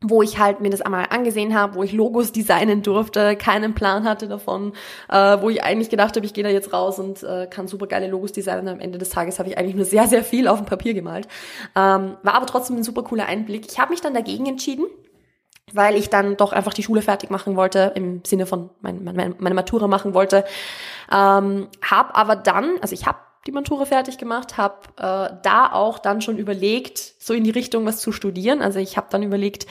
wo 0.01 0.23
ich 0.23 0.39
halt 0.39 0.61
mir 0.61 0.71
das 0.71 0.81
einmal 0.81 1.07
angesehen 1.11 1.59
habe, 1.59 1.75
wo 1.75 1.83
ich 1.83 1.93
Logos 1.93 2.31
designen 2.31 2.83
durfte, 2.83 3.35
keinen 3.35 3.75
Plan 3.75 4.05
hatte 4.05 4.29
davon, 4.29 4.73
äh, 5.09 5.39
wo 5.41 5.51
ich 5.51 5.65
eigentlich 5.65 5.91
gedacht 5.91 6.15
habe, 6.15 6.25
ich 6.25 6.35
gehe 6.35 6.45
da 6.45 6.51
jetzt 6.51 6.73
raus 6.73 7.01
und 7.01 7.23
äh, 7.25 7.49
kann 7.49 7.67
super 7.67 7.89
geile 7.89 8.07
Logos 8.07 8.33
designen. 8.33 8.69
Am 8.69 8.81
Ende 8.81 8.99
des 8.99 9.11
Tages 9.11 9.39
habe 9.41 9.49
ich 9.49 9.59
eigentlich 9.59 9.75
nur 9.75 9.85
sehr, 9.85 10.07
sehr 10.07 10.23
viel 10.23 10.47
auf 10.47 10.59
dem 10.59 10.67
Papier 10.67 10.95
gemalt. 10.95 11.27
Ähm, 11.75 12.17
war 12.23 12.35
aber 12.35 12.47
trotzdem 12.47 12.77
ein 12.77 12.85
super 12.85 13.03
cooler 13.03 13.27
Einblick. 13.27 13.67
Ich 13.71 13.81
habe 13.81 13.91
mich 13.91 14.01
dann 14.01 14.15
dagegen 14.15 14.47
entschieden, 14.47 14.87
weil 15.73 15.97
ich 15.97 16.11
dann 16.11 16.37
doch 16.37 16.53
einfach 16.53 16.75
die 16.75 16.85
Schule 16.85 17.03
fertig 17.03 17.31
machen 17.31 17.57
wollte, 17.57 17.93
im 17.97 18.23
Sinne 18.25 18.47
von 18.47 18.71
mein, 18.81 19.03
mein, 19.03 19.35
meine 19.39 19.55
Matura 19.57 19.89
machen 19.89 20.15
wollte. 20.15 20.45
Ähm, 21.13 21.67
hab 21.83 22.17
aber 22.17 22.37
dann, 22.37 22.77
also 22.81 22.95
ich 22.95 23.07
habe 23.07 23.19
die 23.49 23.53
Matura 23.53 23.87
fertig 23.87 24.19
gemacht, 24.19 24.59
habe 24.59 24.77
äh, 24.99 25.35
da 25.43 25.73
auch 25.73 25.99
dann 25.99 26.21
schon 26.21 26.37
überlegt, 26.37 26.99
so 27.19 27.33
in 27.33 27.45
die 27.45 27.51
Richtung 27.51 27.87
was 27.87 27.99
zu 27.99 28.13
studieren. 28.13 28.61
Also 28.61 28.79
ich 28.79 28.99
habe 28.99 29.07
dann 29.11 29.23
überlegt, 29.23 29.67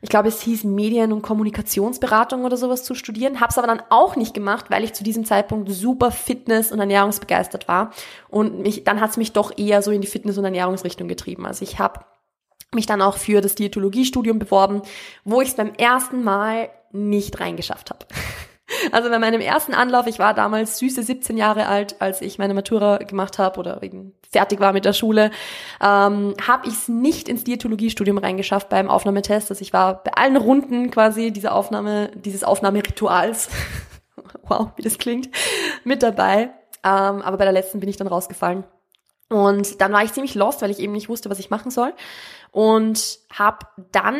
ich 0.00 0.08
glaube, 0.08 0.28
es 0.28 0.40
hieß 0.40 0.64
Medien- 0.64 1.12
und 1.12 1.20
Kommunikationsberatung 1.20 2.44
oder 2.44 2.56
sowas 2.56 2.84
zu 2.84 2.94
studieren, 2.94 3.40
habe 3.40 3.50
es 3.50 3.58
aber 3.58 3.66
dann 3.66 3.82
auch 3.90 4.16
nicht 4.16 4.32
gemacht, 4.32 4.70
weil 4.70 4.82
ich 4.82 4.94
zu 4.94 5.04
diesem 5.04 5.26
Zeitpunkt 5.26 5.70
super 5.70 6.10
Fitness- 6.10 6.72
und 6.72 6.80
ernährungsbegeistert 6.80 7.68
war. 7.68 7.92
Und 8.30 8.60
mich, 8.60 8.82
dann 8.82 9.02
hat 9.02 9.10
es 9.10 9.18
mich 9.18 9.32
doch 9.32 9.56
eher 9.58 9.82
so 9.82 9.90
in 9.90 10.00
die 10.00 10.06
Fitness- 10.06 10.38
und 10.38 10.44
Ernährungsrichtung 10.46 11.06
getrieben. 11.06 11.44
Also 11.44 11.64
ich 11.64 11.78
habe 11.78 12.00
mich 12.74 12.86
dann 12.86 13.02
auch 13.02 13.18
für 13.18 13.42
das 13.42 13.54
Diätologiestudium 13.56 14.38
beworben, 14.38 14.80
wo 15.24 15.42
ich 15.42 15.48
es 15.48 15.54
beim 15.54 15.74
ersten 15.74 16.24
Mal 16.24 16.70
nicht 16.92 17.40
reingeschafft 17.40 17.90
habe. 17.90 18.06
Also 18.90 19.10
bei 19.10 19.18
meinem 19.18 19.40
ersten 19.40 19.74
Anlauf, 19.74 20.06
ich 20.06 20.18
war 20.18 20.34
damals 20.34 20.78
süße 20.78 21.02
17 21.02 21.36
Jahre 21.36 21.66
alt, 21.66 21.96
als 22.00 22.20
ich 22.20 22.38
meine 22.38 22.54
Matura 22.54 22.98
gemacht 22.98 23.38
habe 23.38 23.58
oder 23.60 23.82
eben 23.82 24.14
fertig 24.30 24.60
war 24.60 24.72
mit 24.72 24.84
der 24.84 24.92
Schule, 24.92 25.30
ähm, 25.80 26.34
habe 26.46 26.66
ich 26.66 26.74
es 26.74 26.88
nicht 26.88 27.28
ins 27.28 27.44
Diätologiestudium 27.44 28.18
reingeschafft 28.18 28.68
beim 28.68 28.88
Aufnahmetest. 28.88 29.50
Also 29.50 29.62
ich 29.62 29.72
war 29.72 30.02
bei 30.02 30.12
allen 30.14 30.36
Runden 30.36 30.90
quasi 30.90 31.32
dieser 31.32 31.54
Aufnahme, 31.54 32.10
dieses 32.14 32.44
Aufnahmerituals, 32.44 33.48
wow, 34.44 34.68
wie 34.76 34.82
das 34.82 34.98
klingt, 34.98 35.28
mit 35.84 36.02
dabei. 36.02 36.50
Ähm, 36.84 37.22
aber 37.22 37.36
bei 37.36 37.44
der 37.44 37.52
letzten 37.52 37.80
bin 37.80 37.88
ich 37.88 37.96
dann 37.96 38.08
rausgefallen. 38.08 38.64
Und 39.28 39.80
dann 39.80 39.92
war 39.92 40.02
ich 40.02 40.12
ziemlich 40.12 40.34
lost, 40.34 40.60
weil 40.60 40.70
ich 40.70 40.78
eben 40.78 40.92
nicht 40.92 41.08
wusste, 41.08 41.30
was 41.30 41.38
ich 41.38 41.48
machen 41.48 41.70
soll 41.70 41.94
und 42.52 43.18
habe 43.32 43.66
dann 43.90 44.16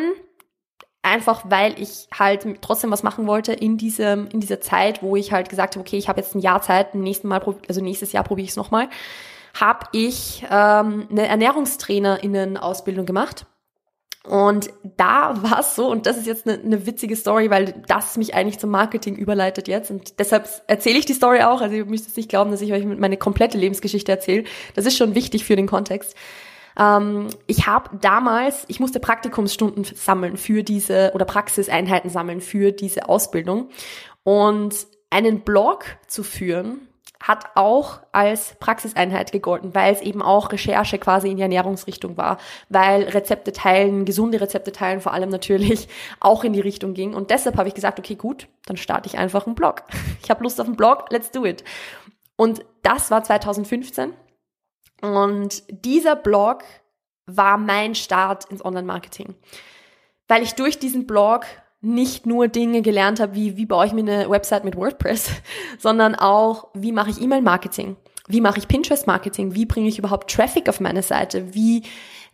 einfach 1.02 1.44
weil 1.48 1.80
ich 1.80 2.08
halt 2.16 2.46
trotzdem 2.60 2.90
was 2.90 3.02
machen 3.02 3.26
wollte 3.26 3.52
in 3.52 3.76
diesem 3.76 4.28
in 4.28 4.40
dieser 4.40 4.60
Zeit, 4.60 5.02
wo 5.02 5.16
ich 5.16 5.32
halt 5.32 5.48
gesagt 5.48 5.74
habe, 5.74 5.80
okay, 5.80 5.98
ich 5.98 6.08
habe 6.08 6.20
jetzt 6.20 6.34
ein 6.34 6.40
Jahr 6.40 6.62
Zeit, 6.62 6.94
nächsten 6.94 7.28
Mal 7.28 7.42
also 7.68 7.80
nächstes 7.80 8.12
Jahr 8.12 8.24
probiere 8.24 8.44
ich 8.44 8.50
es 8.50 8.56
nochmal, 8.56 8.88
habe 9.60 9.86
ich 9.92 10.44
ähm, 10.50 11.08
eine 11.10 11.26
Ernährungstrainerinnen 11.26 12.56
Ausbildung 12.56 13.04
gemacht. 13.04 13.46
Und 14.24 14.70
da 14.96 15.34
war 15.42 15.60
es 15.60 15.74
so, 15.74 15.90
und 15.90 16.06
das 16.06 16.16
ist 16.16 16.28
jetzt 16.28 16.46
eine, 16.46 16.62
eine 16.62 16.86
witzige 16.86 17.16
Story, 17.16 17.50
weil 17.50 17.82
das 17.88 18.16
mich 18.16 18.34
eigentlich 18.34 18.60
zum 18.60 18.70
Marketing 18.70 19.16
überleitet 19.16 19.66
jetzt. 19.66 19.90
Und 19.90 20.20
deshalb 20.20 20.48
erzähle 20.68 20.98
ich 21.00 21.06
die 21.06 21.14
Story 21.14 21.40
auch. 21.42 21.60
Also 21.60 21.74
ihr 21.74 21.84
müsst 21.86 22.06
jetzt 22.06 22.16
nicht 22.16 22.28
glauben, 22.28 22.52
dass 22.52 22.60
ich 22.60 22.72
euch 22.72 22.84
meine 22.84 23.16
komplette 23.16 23.58
Lebensgeschichte 23.58 24.12
erzähle. 24.12 24.44
Das 24.74 24.86
ist 24.86 24.96
schon 24.96 25.16
wichtig 25.16 25.44
für 25.44 25.56
den 25.56 25.66
Kontext. 25.66 26.14
Ähm, 26.78 27.28
ich 27.46 27.66
habe 27.66 27.90
damals, 28.00 28.64
ich 28.68 28.80
musste 28.80 29.00
Praktikumsstunden 29.00 29.84
sammeln 29.84 30.36
für 30.36 30.62
diese 30.62 31.12
oder 31.14 31.24
Praxiseinheiten 31.24 32.10
sammeln 32.10 32.40
für 32.40 32.72
diese 32.72 33.08
Ausbildung 33.08 33.68
und 34.24 34.74
einen 35.10 35.40
Blog 35.40 35.84
zu 36.06 36.22
führen 36.22 36.88
hat 37.22 37.46
auch 37.54 38.00
als 38.10 38.56
Praxiseinheit 38.58 39.32
gegolten, 39.32 39.74
weil 39.74 39.94
es 39.94 40.00
eben 40.00 40.22
auch 40.22 40.50
Recherche 40.50 40.98
quasi 40.98 41.30
in 41.30 41.36
die 41.36 41.42
Ernährungsrichtung 41.42 42.16
war, 42.16 42.38
weil 42.68 43.04
Rezepte 43.04 43.52
teilen, 43.52 44.04
gesunde 44.04 44.40
Rezepte 44.40 44.72
teilen 44.72 45.00
vor 45.00 45.12
allem 45.12 45.28
natürlich 45.28 45.88
auch 46.20 46.44
in 46.44 46.52
die 46.52 46.60
Richtung 46.60 46.94
ging. 46.94 47.14
Und 47.14 47.30
deshalb 47.30 47.56
habe 47.56 47.68
ich 47.68 47.74
gesagt, 47.74 47.98
okay, 47.98 48.16
gut, 48.16 48.48
dann 48.66 48.76
starte 48.76 49.08
ich 49.08 49.18
einfach 49.18 49.46
einen 49.46 49.54
Blog. 49.54 49.84
Ich 50.22 50.30
habe 50.30 50.44
Lust 50.44 50.60
auf 50.60 50.66
einen 50.66 50.76
Blog, 50.76 51.06
let's 51.10 51.32
do 51.32 51.44
it. 51.44 51.64
Und 52.36 52.64
das 52.82 53.10
war 53.10 53.24
2015 53.24 54.12
und 55.02 55.62
dieser 55.68 56.16
Blog 56.16 56.62
war 57.26 57.58
mein 57.58 57.94
Start 57.94 58.46
ins 58.46 58.64
Online-Marketing. 58.64 59.34
Weil 60.28 60.42
ich 60.42 60.54
durch 60.54 60.78
diesen 60.78 61.06
Blog 61.06 61.44
nicht 61.80 62.26
nur 62.26 62.48
Dinge 62.48 62.80
gelernt 62.80 63.20
habe, 63.20 63.34
wie 63.34 63.56
wie 63.56 63.66
baue 63.66 63.84
ich 63.84 63.92
mir 63.92 64.00
eine 64.00 64.30
Website 64.30 64.64
mit 64.64 64.76
WordPress, 64.76 65.30
sondern 65.78 66.14
auch, 66.14 66.68
wie 66.74 66.92
mache 66.92 67.10
ich 67.10 67.20
E-Mail-Marketing, 67.20 67.96
wie 68.28 68.40
mache 68.40 68.58
ich 68.58 68.68
Pinterest-Marketing, 68.68 69.54
wie 69.54 69.66
bringe 69.66 69.88
ich 69.88 69.98
überhaupt 69.98 70.30
Traffic 70.30 70.68
auf 70.68 70.80
meine 70.80 71.02
Seite, 71.02 71.54
wie 71.54 71.82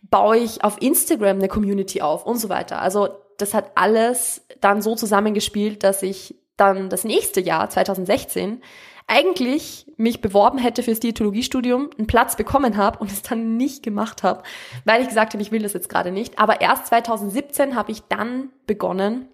baue 0.03 0.37
ich 0.37 0.63
auf 0.63 0.81
Instagram 0.81 1.37
eine 1.37 1.47
Community 1.47 2.01
auf 2.01 2.25
und 2.25 2.37
so 2.37 2.47
weiter. 2.49 2.81
Also 2.81 3.09
das 3.37 3.53
hat 3.53 3.71
alles 3.75 4.45
dann 4.61 4.81
so 4.81 4.95
zusammengespielt, 4.95 5.83
dass 5.83 6.03
ich 6.03 6.35
dann 6.55 6.89
das 6.89 7.03
nächste 7.03 7.41
Jahr, 7.41 7.69
2016, 7.69 8.61
eigentlich 9.09 9.85
mich 9.97 10.21
beworben 10.21 10.59
hätte 10.59 10.83
fürs 10.83 10.99
Diätologiestudium, 10.99 11.89
einen 11.97 12.07
Platz 12.07 12.35
bekommen 12.35 12.77
habe 12.77 12.99
und 12.99 13.11
es 13.11 13.21
dann 13.21 13.57
nicht 13.57 13.83
gemacht 13.83 14.23
habe, 14.23 14.43
weil 14.85 15.01
ich 15.01 15.07
gesagt 15.07 15.33
habe, 15.33 15.41
ich 15.41 15.51
will 15.51 15.63
das 15.63 15.73
jetzt 15.73 15.89
gerade 15.89 16.11
nicht. 16.11 16.39
Aber 16.39 16.61
erst 16.61 16.87
2017 16.87 17.75
habe 17.75 17.91
ich 17.91 18.03
dann 18.03 18.49
begonnen, 18.67 19.27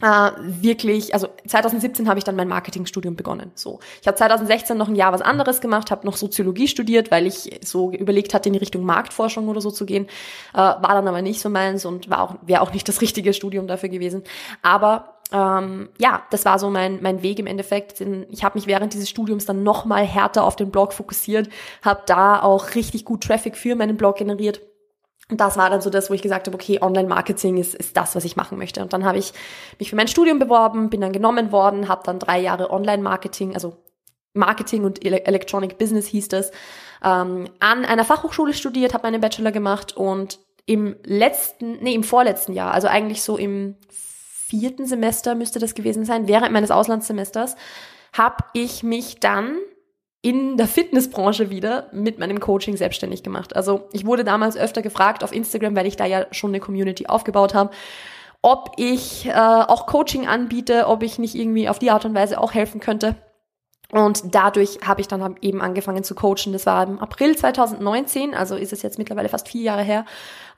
äh, 0.00 0.30
wirklich, 0.38 1.12
also 1.14 1.28
2017 1.46 2.08
habe 2.08 2.18
ich 2.18 2.24
dann 2.24 2.36
mein 2.36 2.48
Marketingstudium 2.48 3.16
begonnen. 3.16 3.50
So, 3.54 3.80
ich 4.00 4.06
habe 4.06 4.16
2016 4.16 4.76
noch 4.76 4.88
ein 4.88 4.94
Jahr 4.94 5.12
was 5.12 5.22
anderes 5.22 5.60
gemacht, 5.60 5.90
habe 5.90 6.06
noch 6.06 6.16
Soziologie 6.16 6.68
studiert, 6.68 7.10
weil 7.10 7.26
ich 7.26 7.58
so 7.64 7.90
überlegt 7.90 8.34
hatte, 8.34 8.48
in 8.48 8.52
die 8.52 8.60
Richtung 8.60 8.84
Marktforschung 8.84 9.48
oder 9.48 9.60
so 9.60 9.70
zu 9.70 9.86
gehen, 9.86 10.06
äh, 10.54 10.58
war 10.58 10.94
dann 10.94 11.08
aber 11.08 11.22
nicht 11.22 11.40
so 11.40 11.48
meins 11.48 11.84
und 11.84 12.10
war 12.10 12.22
auch 12.22 12.36
wäre 12.42 12.60
auch 12.60 12.72
nicht 12.72 12.88
das 12.88 13.00
richtige 13.00 13.32
Studium 13.32 13.66
dafür 13.66 13.88
gewesen. 13.88 14.22
Aber 14.62 15.18
ähm, 15.32 15.90
ja, 15.98 16.22
das 16.30 16.44
war 16.44 16.58
so 16.58 16.70
mein, 16.70 17.02
mein 17.02 17.22
Weg 17.22 17.38
im 17.38 17.46
Endeffekt. 17.46 18.00
Ich 18.30 18.44
habe 18.44 18.58
mich 18.58 18.66
während 18.66 18.94
dieses 18.94 19.10
Studiums 19.10 19.44
dann 19.44 19.62
noch 19.62 19.84
mal 19.84 20.04
härter 20.04 20.44
auf 20.44 20.56
den 20.56 20.70
Blog 20.70 20.92
fokussiert, 20.92 21.48
habe 21.82 22.02
da 22.06 22.40
auch 22.40 22.74
richtig 22.74 23.04
gut 23.04 23.24
Traffic 23.24 23.56
für 23.56 23.74
meinen 23.74 23.96
Blog 23.96 24.16
generiert. 24.16 24.60
Und 25.30 25.40
das 25.40 25.56
war 25.58 25.68
dann 25.68 25.82
so 25.82 25.90
das, 25.90 26.08
wo 26.08 26.14
ich 26.14 26.22
gesagt 26.22 26.46
habe, 26.46 26.54
okay, 26.54 26.80
Online-Marketing 26.80 27.58
ist, 27.58 27.74
ist 27.74 27.96
das, 27.96 28.16
was 28.16 28.24
ich 28.24 28.36
machen 28.36 28.56
möchte. 28.56 28.80
Und 28.80 28.92
dann 28.92 29.04
habe 29.04 29.18
ich 29.18 29.32
mich 29.78 29.90
für 29.90 29.96
mein 29.96 30.08
Studium 30.08 30.38
beworben, 30.38 30.88
bin 30.88 31.02
dann 31.02 31.12
genommen 31.12 31.52
worden, 31.52 31.88
habe 31.88 32.02
dann 32.04 32.18
drei 32.18 32.40
Jahre 32.40 32.70
Online-Marketing, 32.70 33.54
also 33.54 33.76
Marketing 34.32 34.84
und 34.84 35.04
Electronic 35.04 35.76
Business 35.78 36.06
hieß 36.06 36.28
das, 36.28 36.50
ähm, 37.04 37.48
an 37.60 37.84
einer 37.84 38.04
Fachhochschule 38.04 38.54
studiert, 38.54 38.94
habe 38.94 39.06
meinen 39.06 39.20
Bachelor 39.20 39.52
gemacht 39.52 39.96
und 39.96 40.38
im 40.64 40.96
letzten, 41.04 41.82
nee, 41.82 41.94
im 41.94 42.04
vorletzten 42.04 42.52
Jahr, 42.52 42.72
also 42.72 42.88
eigentlich 42.88 43.22
so 43.22 43.36
im 43.36 43.76
vierten 43.90 44.86
Semester 44.86 45.34
müsste 45.34 45.58
das 45.58 45.74
gewesen 45.74 46.04
sein, 46.04 46.28
während 46.28 46.52
meines 46.52 46.70
Auslandssemesters, 46.70 47.56
habe 48.12 48.44
ich 48.54 48.82
mich 48.82 49.20
dann 49.20 49.58
in 50.20 50.56
der 50.56 50.66
Fitnessbranche 50.66 51.50
wieder 51.50 51.88
mit 51.92 52.18
meinem 52.18 52.40
Coaching 52.40 52.76
selbstständig 52.76 53.22
gemacht. 53.22 53.54
Also 53.54 53.88
ich 53.92 54.04
wurde 54.04 54.24
damals 54.24 54.56
öfter 54.56 54.82
gefragt 54.82 55.22
auf 55.22 55.32
Instagram, 55.32 55.76
weil 55.76 55.86
ich 55.86 55.96
da 55.96 56.06
ja 56.06 56.26
schon 56.32 56.50
eine 56.50 56.60
Community 56.60 57.06
aufgebaut 57.06 57.54
habe, 57.54 57.70
ob 58.42 58.72
ich 58.76 59.26
äh, 59.26 59.32
auch 59.32 59.86
Coaching 59.86 60.26
anbiete, 60.26 60.86
ob 60.86 61.02
ich 61.02 61.18
nicht 61.18 61.34
irgendwie 61.34 61.68
auf 61.68 61.78
die 61.78 61.90
Art 61.90 62.04
und 62.04 62.14
Weise 62.14 62.40
auch 62.40 62.52
helfen 62.52 62.80
könnte. 62.80 63.16
Und 63.90 64.34
dadurch 64.34 64.80
habe 64.86 65.00
ich 65.00 65.08
dann 65.08 65.36
eben 65.40 65.62
angefangen 65.62 66.04
zu 66.04 66.14
coachen. 66.14 66.52
Das 66.52 66.66
war 66.66 66.86
im 66.86 66.98
April 66.98 67.36
2019, 67.36 68.34
also 68.34 68.54
ist 68.54 68.72
es 68.72 68.82
jetzt 68.82 68.98
mittlerweile 68.98 69.30
fast 69.30 69.48
vier 69.48 69.62
Jahre 69.62 69.82
her. 69.82 70.04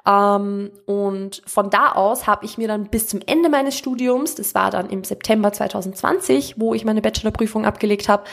Ähm, 0.06 0.72
und 0.86 1.42
von 1.46 1.70
da 1.70 1.92
aus 1.92 2.26
habe 2.26 2.44
ich 2.44 2.58
mir 2.58 2.66
dann 2.66 2.88
bis 2.88 3.06
zum 3.06 3.20
Ende 3.26 3.48
meines 3.48 3.76
Studiums, 3.76 4.34
das 4.34 4.54
war 4.54 4.70
dann 4.70 4.90
im 4.90 5.04
September 5.04 5.52
2020, 5.52 6.58
wo 6.58 6.74
ich 6.74 6.84
meine 6.84 7.02
Bachelorprüfung 7.02 7.66
abgelegt 7.66 8.08
habe, 8.08 8.24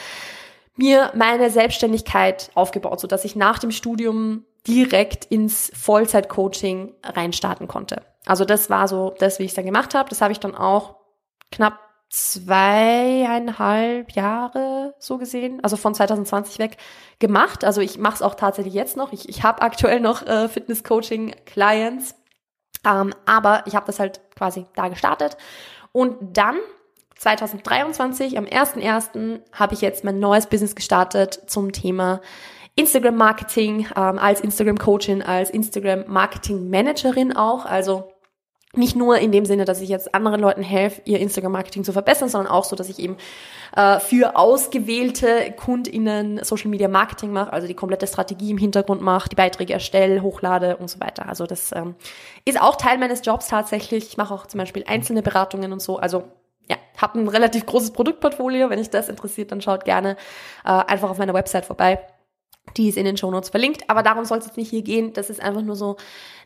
mir 0.78 1.12
meine 1.14 1.50
Selbstständigkeit 1.50 2.50
aufgebaut, 2.54 3.00
so 3.00 3.06
dass 3.06 3.24
ich 3.24 3.36
nach 3.36 3.58
dem 3.58 3.70
Studium 3.70 4.44
direkt 4.66 5.26
ins 5.26 5.70
Vollzeitcoaching 5.74 6.94
reinstarten 7.02 7.68
konnte. 7.68 8.02
Also 8.26 8.44
das 8.44 8.70
war 8.70 8.88
so 8.88 9.14
das, 9.18 9.38
wie 9.38 9.44
ich 9.44 9.50
es 9.50 9.54
dann 9.54 9.64
gemacht 9.64 9.94
habe. 9.94 10.08
Das 10.08 10.20
habe 10.20 10.32
ich 10.32 10.40
dann 10.40 10.54
auch 10.54 10.96
knapp 11.50 11.78
zweieinhalb 12.10 14.12
Jahre 14.12 14.94
so 14.98 15.18
gesehen, 15.18 15.62
also 15.62 15.76
von 15.76 15.94
2020 15.94 16.58
weg 16.58 16.76
gemacht. 17.18 17.64
Also 17.64 17.80
ich 17.80 17.98
mache 17.98 18.14
es 18.14 18.22
auch 18.22 18.34
tatsächlich 18.34 18.74
jetzt 18.74 18.96
noch. 18.96 19.12
Ich, 19.12 19.28
ich 19.28 19.42
habe 19.42 19.62
aktuell 19.62 20.00
noch 20.00 20.26
äh, 20.26 20.48
Fitness-Coaching-Clients, 20.48 22.14
ähm, 22.86 23.14
aber 23.26 23.62
ich 23.66 23.74
habe 23.74 23.86
das 23.86 24.00
halt 24.00 24.20
quasi 24.34 24.66
da 24.74 24.88
gestartet. 24.88 25.36
Und 25.92 26.16
dann 26.36 26.56
2023, 27.18 28.38
am 28.38 28.44
1.1., 28.44 29.40
habe 29.52 29.74
ich 29.74 29.80
jetzt 29.80 30.04
mein 30.04 30.18
neues 30.20 30.46
Business 30.46 30.74
gestartet 30.74 31.40
zum 31.46 31.72
Thema 31.72 32.20
Instagram-Marketing, 32.76 33.88
ähm, 33.96 34.18
als 34.18 34.40
Instagram-Coachin, 34.40 35.22
als 35.22 35.50
Instagram-Marketing-Managerin 35.50 37.34
auch. 37.36 37.66
Also 37.66 38.12
nicht 38.74 38.94
nur 38.94 39.18
in 39.18 39.32
dem 39.32 39.46
Sinne, 39.46 39.64
dass 39.64 39.80
ich 39.80 39.88
jetzt 39.88 40.14
anderen 40.14 40.40
Leuten 40.40 40.62
helfe, 40.62 41.02
ihr 41.06 41.18
Instagram-Marketing 41.18 41.82
zu 41.82 41.92
verbessern, 41.92 42.28
sondern 42.28 42.52
auch 42.52 42.64
so, 42.64 42.76
dass 42.76 42.88
ich 42.88 43.00
eben 43.00 43.16
äh, 43.74 43.98
für 43.98 44.36
ausgewählte 44.36 45.52
KundInnen 45.56 46.44
Social 46.44 46.70
Media 46.70 46.86
Marketing 46.86 47.32
mache, 47.32 47.52
also 47.52 47.66
die 47.66 47.74
komplette 47.74 48.06
Strategie 48.06 48.50
im 48.50 48.58
Hintergrund 48.58 49.00
mache, 49.00 49.28
die 49.28 49.36
Beiträge 49.36 49.72
erstelle, 49.72 50.22
hochlade 50.22 50.76
und 50.76 50.88
so 50.88 51.00
weiter. 51.00 51.28
Also 51.28 51.46
das 51.46 51.72
ähm, 51.72 51.96
ist 52.44 52.60
auch 52.60 52.76
Teil 52.76 52.98
meines 52.98 53.24
Jobs 53.24 53.48
tatsächlich. 53.48 54.06
Ich 54.06 54.16
mache 54.18 54.32
auch 54.32 54.46
zum 54.46 54.58
Beispiel 54.58 54.84
einzelne 54.86 55.22
Beratungen 55.22 55.72
und 55.72 55.80
so. 55.80 55.96
Also 55.96 56.24
ja, 56.70 56.76
habe 56.96 57.18
ein 57.18 57.28
relativ 57.28 57.66
großes 57.66 57.92
Produktportfolio. 57.92 58.70
Wenn 58.70 58.78
euch 58.78 58.90
das 58.90 59.08
interessiert, 59.08 59.52
dann 59.52 59.60
schaut 59.60 59.84
gerne 59.84 60.16
äh, 60.64 60.70
einfach 60.70 61.10
auf 61.10 61.18
meiner 61.18 61.34
Website 61.34 61.64
vorbei. 61.64 62.00
Die 62.76 62.88
ist 62.88 62.98
in 62.98 63.04
den 63.04 63.16
Shownotes 63.16 63.48
verlinkt, 63.48 63.88
aber 63.88 64.02
darum 64.02 64.24
soll 64.24 64.38
es 64.38 64.46
jetzt 64.46 64.58
nicht 64.58 64.68
hier 64.68 64.82
gehen. 64.82 65.14
Das 65.14 65.30
ist 65.30 65.40
einfach 65.40 65.62
nur 65.62 65.76
so 65.76 65.96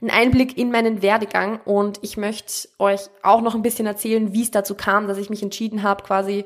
ein 0.01 0.11
Einblick 0.11 0.57
in 0.57 0.71
meinen 0.71 1.03
Werdegang 1.03 1.61
und 1.65 1.99
ich 2.03 2.17
möchte 2.17 2.69
euch 2.79 3.01
auch 3.23 3.41
noch 3.41 3.55
ein 3.55 3.63
bisschen 3.63 3.87
erzählen, 3.87 4.33
wie 4.33 4.43
es 4.43 4.53
dazu 4.53 4.77
kam, 4.77 5.09
dass 5.09 5.19
ich 5.19 5.31
mich 5.31 5.43
entschieden 5.43 5.83
habe, 5.83 6.05
quasi 6.05 6.45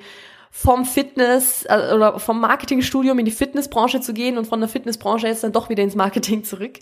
vom 0.51 0.87
Fitness 0.87 1.67
äh, 1.69 1.93
oder 1.95 2.19
vom 2.19 2.41
Marketingstudium 2.41 3.19
in 3.19 3.27
die 3.27 3.31
Fitnessbranche 3.31 4.01
zu 4.01 4.15
gehen 4.15 4.39
und 4.39 4.47
von 4.47 4.61
der 4.61 4.71
Fitnessbranche 4.71 5.27
jetzt 5.27 5.45
dann 5.45 5.53
doch 5.53 5.69
wieder 5.69 5.83
ins 5.83 5.95
Marketing 5.95 6.45
zurück, 6.45 6.79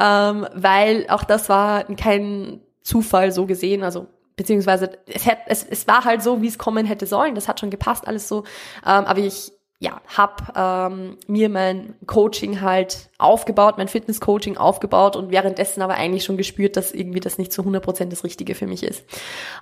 ähm, 0.00 0.46
weil 0.54 1.06
auch 1.10 1.24
das 1.24 1.50
war 1.50 1.84
kein 1.96 2.60
Zufall 2.82 3.32
so 3.32 3.44
gesehen, 3.44 3.82
also 3.82 4.06
beziehungsweise 4.38 4.98
es, 5.06 5.26
hätte, 5.26 5.42
es, 5.48 5.66
es 5.68 5.86
war 5.86 6.04
halt 6.06 6.22
so, 6.22 6.40
wie 6.40 6.48
es 6.48 6.56
kommen 6.56 6.86
hätte 6.86 7.06
sollen, 7.06 7.34
das 7.34 7.48
hat 7.48 7.60
schon 7.60 7.68
gepasst 7.68 8.08
alles 8.08 8.26
so, 8.28 8.44
ähm, 8.86 9.04
aber 9.04 9.18
ich 9.18 9.52
ja, 9.80 10.00
hab 10.16 10.56
ähm, 10.56 11.18
mir 11.28 11.48
mein 11.48 11.94
Coaching 12.06 12.60
halt 12.62 13.10
aufgebaut, 13.16 13.78
mein 13.78 13.86
Fitness-Coaching 13.86 14.56
aufgebaut 14.56 15.14
und 15.14 15.30
währenddessen 15.30 15.82
aber 15.82 15.94
eigentlich 15.94 16.24
schon 16.24 16.36
gespürt, 16.36 16.76
dass 16.76 16.90
irgendwie 16.90 17.20
das 17.20 17.38
nicht 17.38 17.52
zu 17.52 17.62
100% 17.62 18.06
das 18.06 18.24
Richtige 18.24 18.56
für 18.56 18.66
mich 18.66 18.82
ist. 18.82 19.04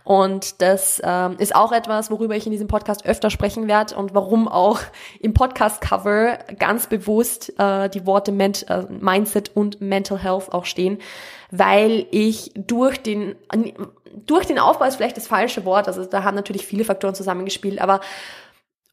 Und 0.04 0.62
das 0.62 1.02
ähm, 1.04 1.36
ist 1.36 1.54
auch 1.54 1.70
etwas, 1.70 2.10
worüber 2.10 2.34
ich 2.34 2.46
in 2.46 2.52
diesem 2.52 2.66
Podcast 2.66 3.04
öfter 3.04 3.28
sprechen 3.28 3.68
werde 3.68 3.94
und 3.94 4.14
warum 4.14 4.48
auch 4.48 4.80
im 5.20 5.34
Podcast-Cover 5.34 6.38
ganz 6.58 6.86
bewusst 6.86 7.52
äh, 7.58 7.90
die 7.90 8.06
Worte 8.06 8.32
Ment 8.32 8.70
äh, 8.70 8.86
Mindset 8.88 9.54
und 9.54 9.82
Mental 9.82 10.18
Health 10.18 10.50
auch 10.50 10.64
stehen, 10.64 10.96
weil 11.50 12.06
ich 12.10 12.52
durch 12.54 13.02
den 13.02 13.36
durch 14.24 14.46
den 14.46 14.58
Aufbau 14.58 14.86
ist 14.86 14.96
vielleicht 14.96 15.18
das 15.18 15.26
falsche 15.26 15.66
Wort, 15.66 15.88
also 15.88 16.06
da 16.06 16.24
haben 16.24 16.36
natürlich 16.36 16.64
viele 16.64 16.84
Faktoren 16.84 17.14
zusammengespielt, 17.14 17.82
aber 17.82 18.00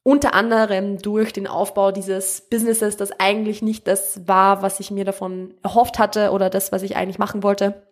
unter 0.03 0.33
anderem 0.33 0.97
durch 0.97 1.31
den 1.31 1.47
Aufbau 1.47 1.91
dieses 1.91 2.41
Businesses, 2.41 2.97
das 2.97 3.17
eigentlich 3.19 3.61
nicht 3.61 3.87
das 3.87 4.27
war, 4.27 4.61
was 4.61 4.79
ich 4.79 4.91
mir 4.91 5.05
davon 5.05 5.53
erhofft 5.63 5.97
hatte 5.97 6.31
oder 6.31 6.49
das, 6.49 6.71
was 6.73 6.83
ich 6.83 6.97
eigentlich 6.97 7.19
machen 7.19 7.41
wollte, 7.41 7.83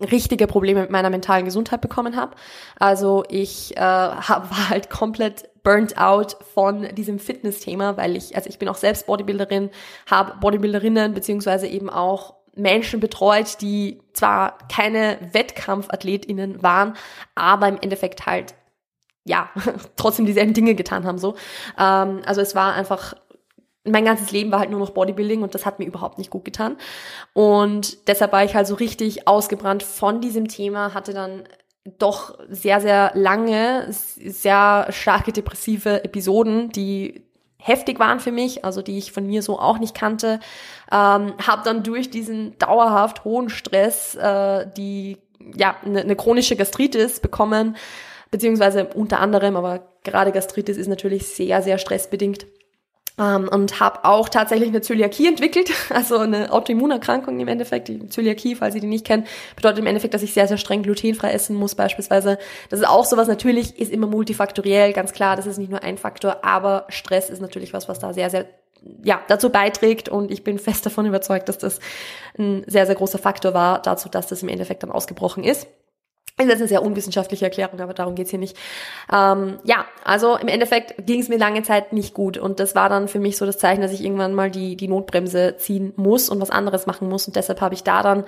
richtige 0.00 0.48
Probleme 0.48 0.80
mit 0.80 0.90
meiner 0.90 1.10
mentalen 1.10 1.44
Gesundheit 1.44 1.80
bekommen 1.80 2.16
habe. 2.16 2.34
Also 2.78 3.24
ich 3.28 3.76
äh, 3.76 3.80
hab, 3.80 4.50
war 4.50 4.68
halt 4.68 4.90
komplett 4.90 5.48
burnt 5.62 5.96
out 5.96 6.36
von 6.54 6.92
diesem 6.96 7.20
Fitness-Thema, 7.20 7.96
weil 7.96 8.16
ich, 8.16 8.34
also 8.34 8.48
ich 8.48 8.58
bin 8.58 8.68
auch 8.68 8.76
selbst 8.76 9.06
Bodybuilderin, 9.06 9.70
habe 10.10 10.34
Bodybuilderinnen 10.40 11.14
beziehungsweise 11.14 11.68
eben 11.68 11.88
auch 11.88 12.34
Menschen 12.54 12.98
betreut, 12.98 13.60
die 13.60 14.02
zwar 14.12 14.58
keine 14.68 15.18
WettkampfathletInnen 15.32 16.62
waren, 16.64 16.94
aber 17.36 17.68
im 17.68 17.78
Endeffekt 17.80 18.26
halt 18.26 18.54
ja, 19.24 19.50
trotzdem 19.96 20.26
dieselben 20.26 20.54
Dinge 20.54 20.74
getan 20.74 21.04
haben, 21.04 21.18
so. 21.18 21.34
Ähm, 21.78 22.22
also 22.24 22.40
es 22.40 22.54
war 22.54 22.74
einfach, 22.74 23.14
mein 23.84 24.04
ganzes 24.04 24.30
Leben 24.30 24.52
war 24.52 24.60
halt 24.60 24.70
nur 24.70 24.80
noch 24.80 24.90
Bodybuilding 24.90 25.42
und 25.42 25.54
das 25.54 25.66
hat 25.66 25.78
mir 25.78 25.86
überhaupt 25.86 26.18
nicht 26.18 26.30
gut 26.30 26.44
getan. 26.44 26.76
Und 27.32 28.08
deshalb 28.08 28.32
war 28.32 28.44
ich 28.44 28.54
halt 28.54 28.66
so 28.66 28.74
richtig 28.74 29.26
ausgebrannt 29.26 29.82
von 29.82 30.20
diesem 30.20 30.48
Thema, 30.48 30.94
hatte 30.94 31.12
dann 31.12 31.44
doch 31.98 32.38
sehr, 32.48 32.80
sehr 32.80 33.10
lange, 33.14 33.86
sehr 33.90 34.86
starke 34.90 35.32
depressive 35.32 36.04
Episoden, 36.04 36.70
die 36.70 37.24
heftig 37.58 37.98
waren 37.98 38.20
für 38.20 38.32
mich, 38.32 38.64
also 38.64 38.82
die 38.82 38.98
ich 38.98 39.12
von 39.12 39.26
mir 39.26 39.42
so 39.42 39.58
auch 39.58 39.78
nicht 39.78 39.94
kannte, 39.94 40.40
ähm, 40.90 41.34
habe 41.44 41.62
dann 41.64 41.82
durch 41.82 42.10
diesen 42.10 42.58
dauerhaft 42.58 43.24
hohen 43.24 43.48
Stress 43.48 44.14
äh, 44.14 44.66
die 44.76 45.18
ja 45.56 45.76
eine 45.84 46.04
ne 46.04 46.16
chronische 46.16 46.56
Gastritis 46.56 47.20
bekommen, 47.20 47.76
beziehungsweise 48.32 48.86
unter 48.94 49.20
anderem, 49.20 49.56
aber 49.56 49.92
gerade 50.02 50.32
Gastritis 50.32 50.76
ist 50.76 50.88
natürlich 50.88 51.28
sehr, 51.28 51.62
sehr 51.62 51.78
stressbedingt. 51.78 52.46
Ähm, 53.18 53.46
und 53.52 53.78
habe 53.78 54.06
auch 54.06 54.30
tatsächlich 54.30 54.70
eine 54.70 54.80
Zöliakie 54.80 55.28
entwickelt, 55.28 55.70
also 55.90 56.16
eine 56.16 56.50
Autoimmunerkrankung 56.50 57.38
im 57.38 57.46
Endeffekt. 57.48 57.88
Die 57.88 58.08
Zöliakie, 58.08 58.56
falls 58.56 58.74
ihr 58.74 58.80
die 58.80 58.86
nicht 58.86 59.04
kennt, 59.04 59.28
bedeutet 59.54 59.80
im 59.80 59.86
Endeffekt, 59.86 60.14
dass 60.14 60.22
ich 60.22 60.32
sehr, 60.32 60.48
sehr 60.48 60.56
streng 60.56 60.82
glutenfrei 60.82 61.30
essen 61.30 61.54
muss 61.54 61.74
beispielsweise. 61.74 62.38
Das 62.70 62.80
ist 62.80 62.88
auch 62.88 63.04
sowas, 63.04 63.28
natürlich 63.28 63.78
ist 63.78 63.92
immer 63.92 64.06
multifaktoriell, 64.06 64.94
ganz 64.94 65.12
klar, 65.12 65.36
das 65.36 65.44
ist 65.44 65.58
nicht 65.58 65.70
nur 65.70 65.82
ein 65.82 65.98
Faktor, 65.98 66.42
aber 66.42 66.86
Stress 66.88 67.28
ist 67.28 67.42
natürlich 67.42 67.74
was, 67.74 67.86
was 67.86 67.98
da 67.98 68.14
sehr, 68.14 68.30
sehr 68.30 68.46
ja, 69.04 69.20
dazu 69.28 69.50
beiträgt 69.50 70.08
und 70.08 70.30
ich 70.30 70.42
bin 70.42 70.58
fest 70.58 70.86
davon 70.86 71.04
überzeugt, 71.04 71.50
dass 71.50 71.58
das 71.58 71.80
ein 72.38 72.64
sehr, 72.66 72.86
sehr 72.86 72.94
großer 72.94 73.18
Faktor 73.18 73.52
war 73.52 73.82
dazu, 73.82 74.08
dass 74.08 74.26
das 74.26 74.42
im 74.42 74.48
Endeffekt 74.48 74.82
dann 74.82 74.90
ausgebrochen 74.90 75.44
ist. 75.44 75.68
Das 76.48 76.56
ist 76.56 76.62
eine 76.62 76.68
sehr 76.68 76.82
unwissenschaftliche 76.82 77.44
Erklärung, 77.44 77.80
aber 77.80 77.94
darum 77.94 78.14
geht's 78.14 78.30
hier 78.30 78.38
nicht. 78.38 78.56
Ähm, 79.12 79.58
ja, 79.64 79.84
also 80.04 80.36
im 80.36 80.48
Endeffekt 80.48 81.06
ging 81.06 81.20
es 81.20 81.28
mir 81.28 81.38
lange 81.38 81.62
Zeit 81.62 81.92
nicht 81.92 82.14
gut 82.14 82.38
und 82.38 82.60
das 82.60 82.74
war 82.74 82.88
dann 82.88 83.08
für 83.08 83.18
mich 83.18 83.36
so 83.36 83.46
das 83.46 83.58
Zeichen, 83.58 83.82
dass 83.82 83.92
ich 83.92 84.02
irgendwann 84.02 84.34
mal 84.34 84.50
die, 84.50 84.76
die 84.76 84.88
Notbremse 84.88 85.56
ziehen 85.58 85.92
muss 85.96 86.28
und 86.28 86.40
was 86.40 86.50
anderes 86.50 86.86
machen 86.86 87.08
muss 87.08 87.26
und 87.26 87.36
deshalb 87.36 87.60
habe 87.60 87.74
ich 87.74 87.82
da 87.82 88.02
dann 88.02 88.24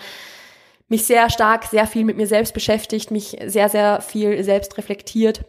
mich 0.89 1.07
sehr 1.07 1.31
stark, 1.31 1.65
sehr 1.65 1.87
viel 1.87 2.05
mit 2.05 2.17
mir 2.17 2.27
selbst 2.27 2.53
beschäftigt, 2.53 3.11
mich 3.11 3.37
sehr, 3.47 3.69
sehr 3.69 4.01
viel 4.01 4.43
selbst 4.45 4.77
reflektiert 4.77 5.41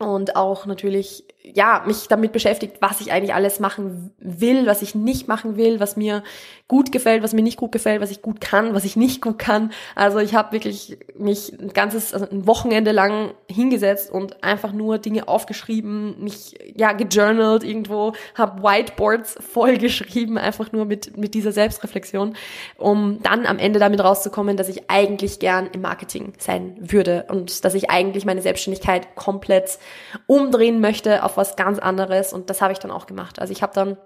und 0.00 0.34
auch 0.34 0.64
natürlich 0.64 1.24
ja 1.42 1.82
mich 1.86 2.08
damit 2.08 2.32
beschäftigt, 2.32 2.76
was 2.80 3.00
ich 3.00 3.12
eigentlich 3.12 3.34
alles 3.34 3.60
machen 3.60 4.12
will, 4.18 4.66
was 4.66 4.82
ich 4.82 4.94
nicht 4.94 5.28
machen 5.28 5.56
will, 5.56 5.80
was 5.80 5.96
mir 5.96 6.22
gut 6.68 6.92
gefällt, 6.92 7.22
was 7.22 7.32
mir 7.32 7.42
nicht 7.42 7.56
gut 7.56 7.72
gefällt, 7.72 8.00
was 8.00 8.10
ich 8.10 8.22
gut 8.22 8.40
kann, 8.40 8.74
was 8.74 8.84
ich 8.84 8.96
nicht 8.96 9.20
gut 9.20 9.38
kann. 9.38 9.72
Also 9.94 10.18
ich 10.18 10.34
habe 10.34 10.52
wirklich 10.52 10.98
mich 11.18 11.52
ein 11.58 11.72
ganzes 11.72 12.14
also 12.14 12.26
ein 12.30 12.46
Wochenende 12.46 12.92
lang 12.92 13.32
hingesetzt 13.50 14.10
und 14.10 14.42
einfach 14.44 14.72
nur 14.72 14.98
Dinge 14.98 15.28
aufgeschrieben, 15.28 16.22
mich 16.22 16.58
ja 16.74 16.92
gejournalt 16.92 17.64
irgendwo, 17.64 18.12
habe 18.34 18.62
Whiteboards 18.62 19.36
vollgeschrieben, 19.40 20.38
einfach 20.38 20.72
nur 20.72 20.84
mit 20.84 21.16
mit 21.16 21.34
dieser 21.34 21.52
Selbstreflexion, 21.52 22.36
um 22.78 23.18
dann 23.22 23.46
am 23.46 23.58
Ende 23.58 23.78
damit 23.78 24.00
rauszukommen, 24.00 24.56
dass 24.56 24.68
ich 24.68 24.88
eigentlich 24.88 25.40
gern 25.40 25.68
im 25.72 25.80
Marketing 25.80 26.34
sein 26.38 26.76
würde 26.80 27.26
und 27.28 27.64
dass 27.64 27.74
ich 27.74 27.90
eigentlich 27.90 28.24
meine 28.24 28.42
Selbstständigkeit 28.42 29.16
komplett 29.16 29.78
umdrehen 30.26 30.80
möchte 30.80 31.24
auf 31.24 31.36
was 31.36 31.56
ganz 31.56 31.78
anderes 31.78 32.32
und 32.32 32.50
das 32.50 32.60
habe 32.62 32.72
ich 32.72 32.78
dann 32.78 32.90
auch 32.90 33.06
gemacht. 33.06 33.40
Also 33.40 33.52
ich 33.52 33.62
habe 33.62 33.72
dann, 33.74 33.96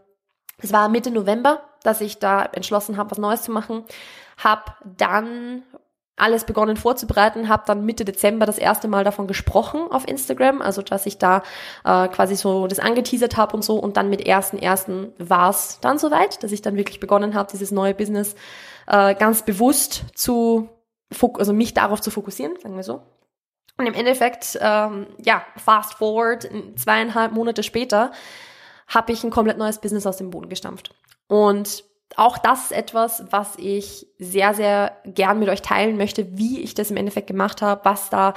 es 0.59 0.73
war 0.73 0.89
Mitte 0.89 1.11
November, 1.11 1.63
dass 1.83 2.01
ich 2.01 2.19
da 2.19 2.45
entschlossen 2.45 2.97
habe, 2.97 3.11
was 3.11 3.19
Neues 3.19 3.43
zu 3.43 3.53
machen, 3.53 3.85
habe 4.37 4.73
dann 4.97 5.63
alles 6.17 6.45
begonnen 6.45 6.77
vorzubereiten, 6.77 7.49
habe 7.49 7.65
dann 7.67 7.85
Mitte 7.85 8.05
Dezember 8.05 8.47
das 8.47 8.59
erste 8.59 8.87
Mal 8.87 9.03
davon 9.03 9.27
gesprochen 9.27 9.91
auf 9.91 10.07
Instagram, 10.07 10.63
also 10.63 10.81
dass 10.81 11.07
ich 11.07 11.19
da 11.19 11.43
äh, 11.85 12.09
quasi 12.09 12.37
so 12.37 12.69
das 12.69 12.79
angeteasert 12.79 13.37
habe 13.37 13.57
und 13.57 13.65
so 13.65 13.77
und 13.79 13.97
dann 13.97 14.11
mit 14.11 14.25
ersten 14.25 14.59
ersten 14.59 15.13
war 15.19 15.51
es 15.51 15.81
dann 15.81 15.99
soweit, 15.99 16.43
dass 16.43 16.53
ich 16.53 16.63
dann 16.63 16.77
wirklich 16.77 17.01
begonnen 17.01 17.35
habe, 17.35 17.51
dieses 17.51 17.73
neue 17.73 17.95
Business 17.95 18.37
äh, 18.87 19.15
ganz 19.17 19.43
bewusst 19.43 20.05
zu 20.15 20.69
also 21.39 21.53
mich 21.53 21.75
darauf 21.75 22.01
zu 22.01 22.11
fokussieren, 22.11 22.55
sagen 22.61 22.77
wir 22.77 22.83
so. 22.83 23.03
Und 23.77 23.87
im 23.87 23.95
Endeffekt, 23.95 24.59
ähm, 24.61 25.07
ja, 25.19 25.45
fast 25.57 25.95
forward, 25.95 26.49
zweieinhalb 26.77 27.33
Monate 27.33 27.63
später, 27.63 28.13
habe 28.87 29.13
ich 29.13 29.25
ein 29.25 29.31
komplett 29.31 29.59
neues 29.59 29.81
Business 29.81 30.07
aus 30.07 30.17
dem 30.17 30.31
Boden 30.31 30.49
gestampft. 30.49 30.95
Und 31.27 31.85
auch 32.17 32.39
das 32.39 32.67
ist 32.67 32.73
etwas, 32.73 33.25
was 33.31 33.57
ich 33.57 34.07
sehr, 34.19 34.55
sehr 34.55 34.97
gern 35.05 35.39
mit 35.39 35.49
euch 35.49 35.63
teilen 35.63 35.97
möchte, 35.97 36.39
wie 36.39 36.61
ich 36.61 36.75
das 36.75 36.91
im 36.91 36.97
Endeffekt 36.97 37.27
gemacht 37.27 37.63
habe, 37.63 37.85
was 37.85 38.11
da 38.11 38.35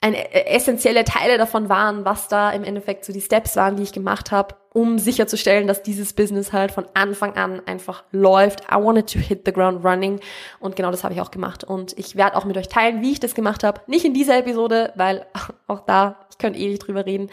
eine, 0.00 0.32
äh, 0.32 0.54
essentielle 0.54 1.04
Teile 1.04 1.38
davon 1.38 1.68
waren, 1.68 2.04
was 2.04 2.28
da 2.28 2.50
im 2.50 2.64
Endeffekt 2.64 3.04
so 3.04 3.12
die 3.12 3.20
Steps 3.20 3.56
waren, 3.56 3.76
die 3.76 3.82
ich 3.82 3.92
gemacht 3.92 4.30
habe, 4.30 4.54
um 4.78 5.00
sicherzustellen, 5.00 5.66
dass 5.66 5.82
dieses 5.82 6.12
Business 6.12 6.52
halt 6.52 6.70
von 6.70 6.86
Anfang 6.94 7.34
an 7.36 7.60
einfach 7.66 8.04
läuft. 8.12 8.60
I 8.70 8.76
wanted 8.76 9.12
to 9.12 9.18
hit 9.18 9.42
the 9.44 9.52
ground 9.52 9.84
running 9.84 10.20
und 10.60 10.76
genau 10.76 10.92
das 10.92 11.02
habe 11.02 11.14
ich 11.14 11.20
auch 11.20 11.32
gemacht 11.32 11.64
und 11.64 11.98
ich 11.98 12.14
werde 12.14 12.36
auch 12.36 12.44
mit 12.44 12.56
euch 12.56 12.68
teilen, 12.68 13.02
wie 13.02 13.10
ich 13.10 13.18
das 13.18 13.34
gemacht 13.34 13.64
habe. 13.64 13.80
Nicht 13.88 14.04
in 14.04 14.14
dieser 14.14 14.38
Episode, 14.38 14.92
weil 14.94 15.26
auch 15.66 15.80
da, 15.80 16.20
ich 16.30 16.38
könnte 16.38 16.60
ewig 16.60 16.78
drüber 16.78 17.06
reden, 17.06 17.28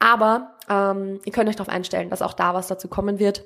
aber 0.00 0.56
ähm, 0.68 1.20
ihr 1.24 1.32
könnt 1.32 1.48
euch 1.48 1.54
darauf 1.54 1.72
einstellen, 1.72 2.10
dass 2.10 2.22
auch 2.22 2.34
da 2.34 2.54
was 2.54 2.66
dazu 2.66 2.88
kommen 2.88 3.20
wird 3.20 3.44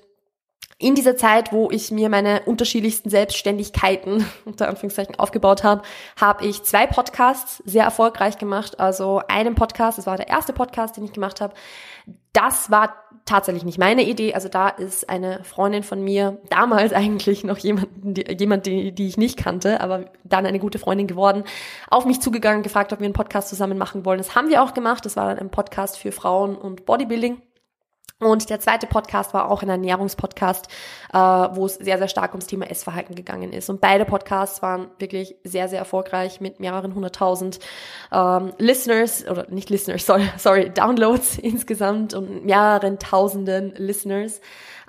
in 0.80 0.94
dieser 0.94 1.16
Zeit, 1.16 1.52
wo 1.52 1.70
ich 1.72 1.90
mir 1.90 2.08
meine 2.08 2.42
unterschiedlichsten 2.46 3.10
Selbstständigkeiten 3.10 4.24
unter 4.44 4.68
Anführungszeichen 4.68 5.18
aufgebaut 5.18 5.64
habe, 5.64 5.82
habe 6.20 6.46
ich 6.46 6.62
zwei 6.62 6.86
Podcasts 6.86 7.60
sehr 7.66 7.84
erfolgreich 7.84 8.38
gemacht. 8.38 8.78
Also 8.78 9.20
einen 9.26 9.56
Podcast, 9.56 9.98
das 9.98 10.06
war 10.06 10.16
der 10.16 10.28
erste 10.28 10.52
Podcast, 10.52 10.96
den 10.96 11.04
ich 11.04 11.12
gemacht 11.12 11.40
habe. 11.40 11.54
Das 12.32 12.70
war 12.70 12.94
tatsächlich 13.24 13.64
nicht 13.64 13.78
meine 13.78 14.04
Idee. 14.04 14.34
Also 14.34 14.48
da 14.48 14.68
ist 14.68 15.10
eine 15.10 15.42
Freundin 15.42 15.82
von 15.82 16.00
mir, 16.02 16.38
damals 16.48 16.92
eigentlich 16.92 17.42
noch 17.42 17.58
jemand, 17.58 17.88
die, 17.96 18.24
jemand, 18.38 18.66
die, 18.66 18.92
die 18.92 19.08
ich 19.08 19.16
nicht 19.16 19.36
kannte, 19.36 19.80
aber 19.80 20.04
dann 20.22 20.46
eine 20.46 20.60
gute 20.60 20.78
Freundin 20.78 21.08
geworden, 21.08 21.42
auf 21.90 22.06
mich 22.06 22.20
zugegangen, 22.20 22.62
gefragt, 22.62 22.92
ob 22.92 23.00
wir 23.00 23.04
einen 23.04 23.14
Podcast 23.14 23.48
zusammen 23.48 23.78
machen 23.78 24.04
wollen. 24.04 24.18
Das 24.18 24.36
haben 24.36 24.48
wir 24.48 24.62
auch 24.62 24.74
gemacht. 24.74 25.04
Das 25.04 25.16
war 25.16 25.26
dann 25.26 25.40
ein 25.40 25.50
Podcast 25.50 25.98
für 25.98 26.12
Frauen 26.12 26.54
und 26.54 26.86
Bodybuilding. 26.86 27.42
Und 28.20 28.50
der 28.50 28.58
zweite 28.58 28.88
Podcast 28.88 29.32
war 29.32 29.48
auch 29.48 29.62
ein 29.62 29.68
Ernährungspodcast, 29.68 30.66
äh, 31.12 31.18
wo 31.18 31.66
es 31.66 31.76
sehr, 31.76 31.98
sehr 31.98 32.08
stark 32.08 32.32
ums 32.32 32.48
Thema 32.48 32.68
Essverhalten 32.68 33.14
gegangen 33.14 33.52
ist. 33.52 33.70
Und 33.70 33.80
beide 33.80 34.04
Podcasts 34.04 34.60
waren 34.60 34.88
wirklich 34.98 35.36
sehr, 35.44 35.68
sehr 35.68 35.78
erfolgreich 35.78 36.40
mit 36.40 36.58
mehreren 36.58 36.96
hunderttausend 36.96 37.60
ähm, 38.10 38.52
Listeners, 38.58 39.24
oder 39.28 39.48
nicht 39.50 39.70
Listeners, 39.70 40.04
sorry, 40.04 40.28
sorry, 40.36 40.70
Downloads 40.70 41.38
insgesamt 41.42 42.12
und 42.12 42.44
mehreren 42.44 42.98
tausenden 42.98 43.72
Listeners. 43.76 44.40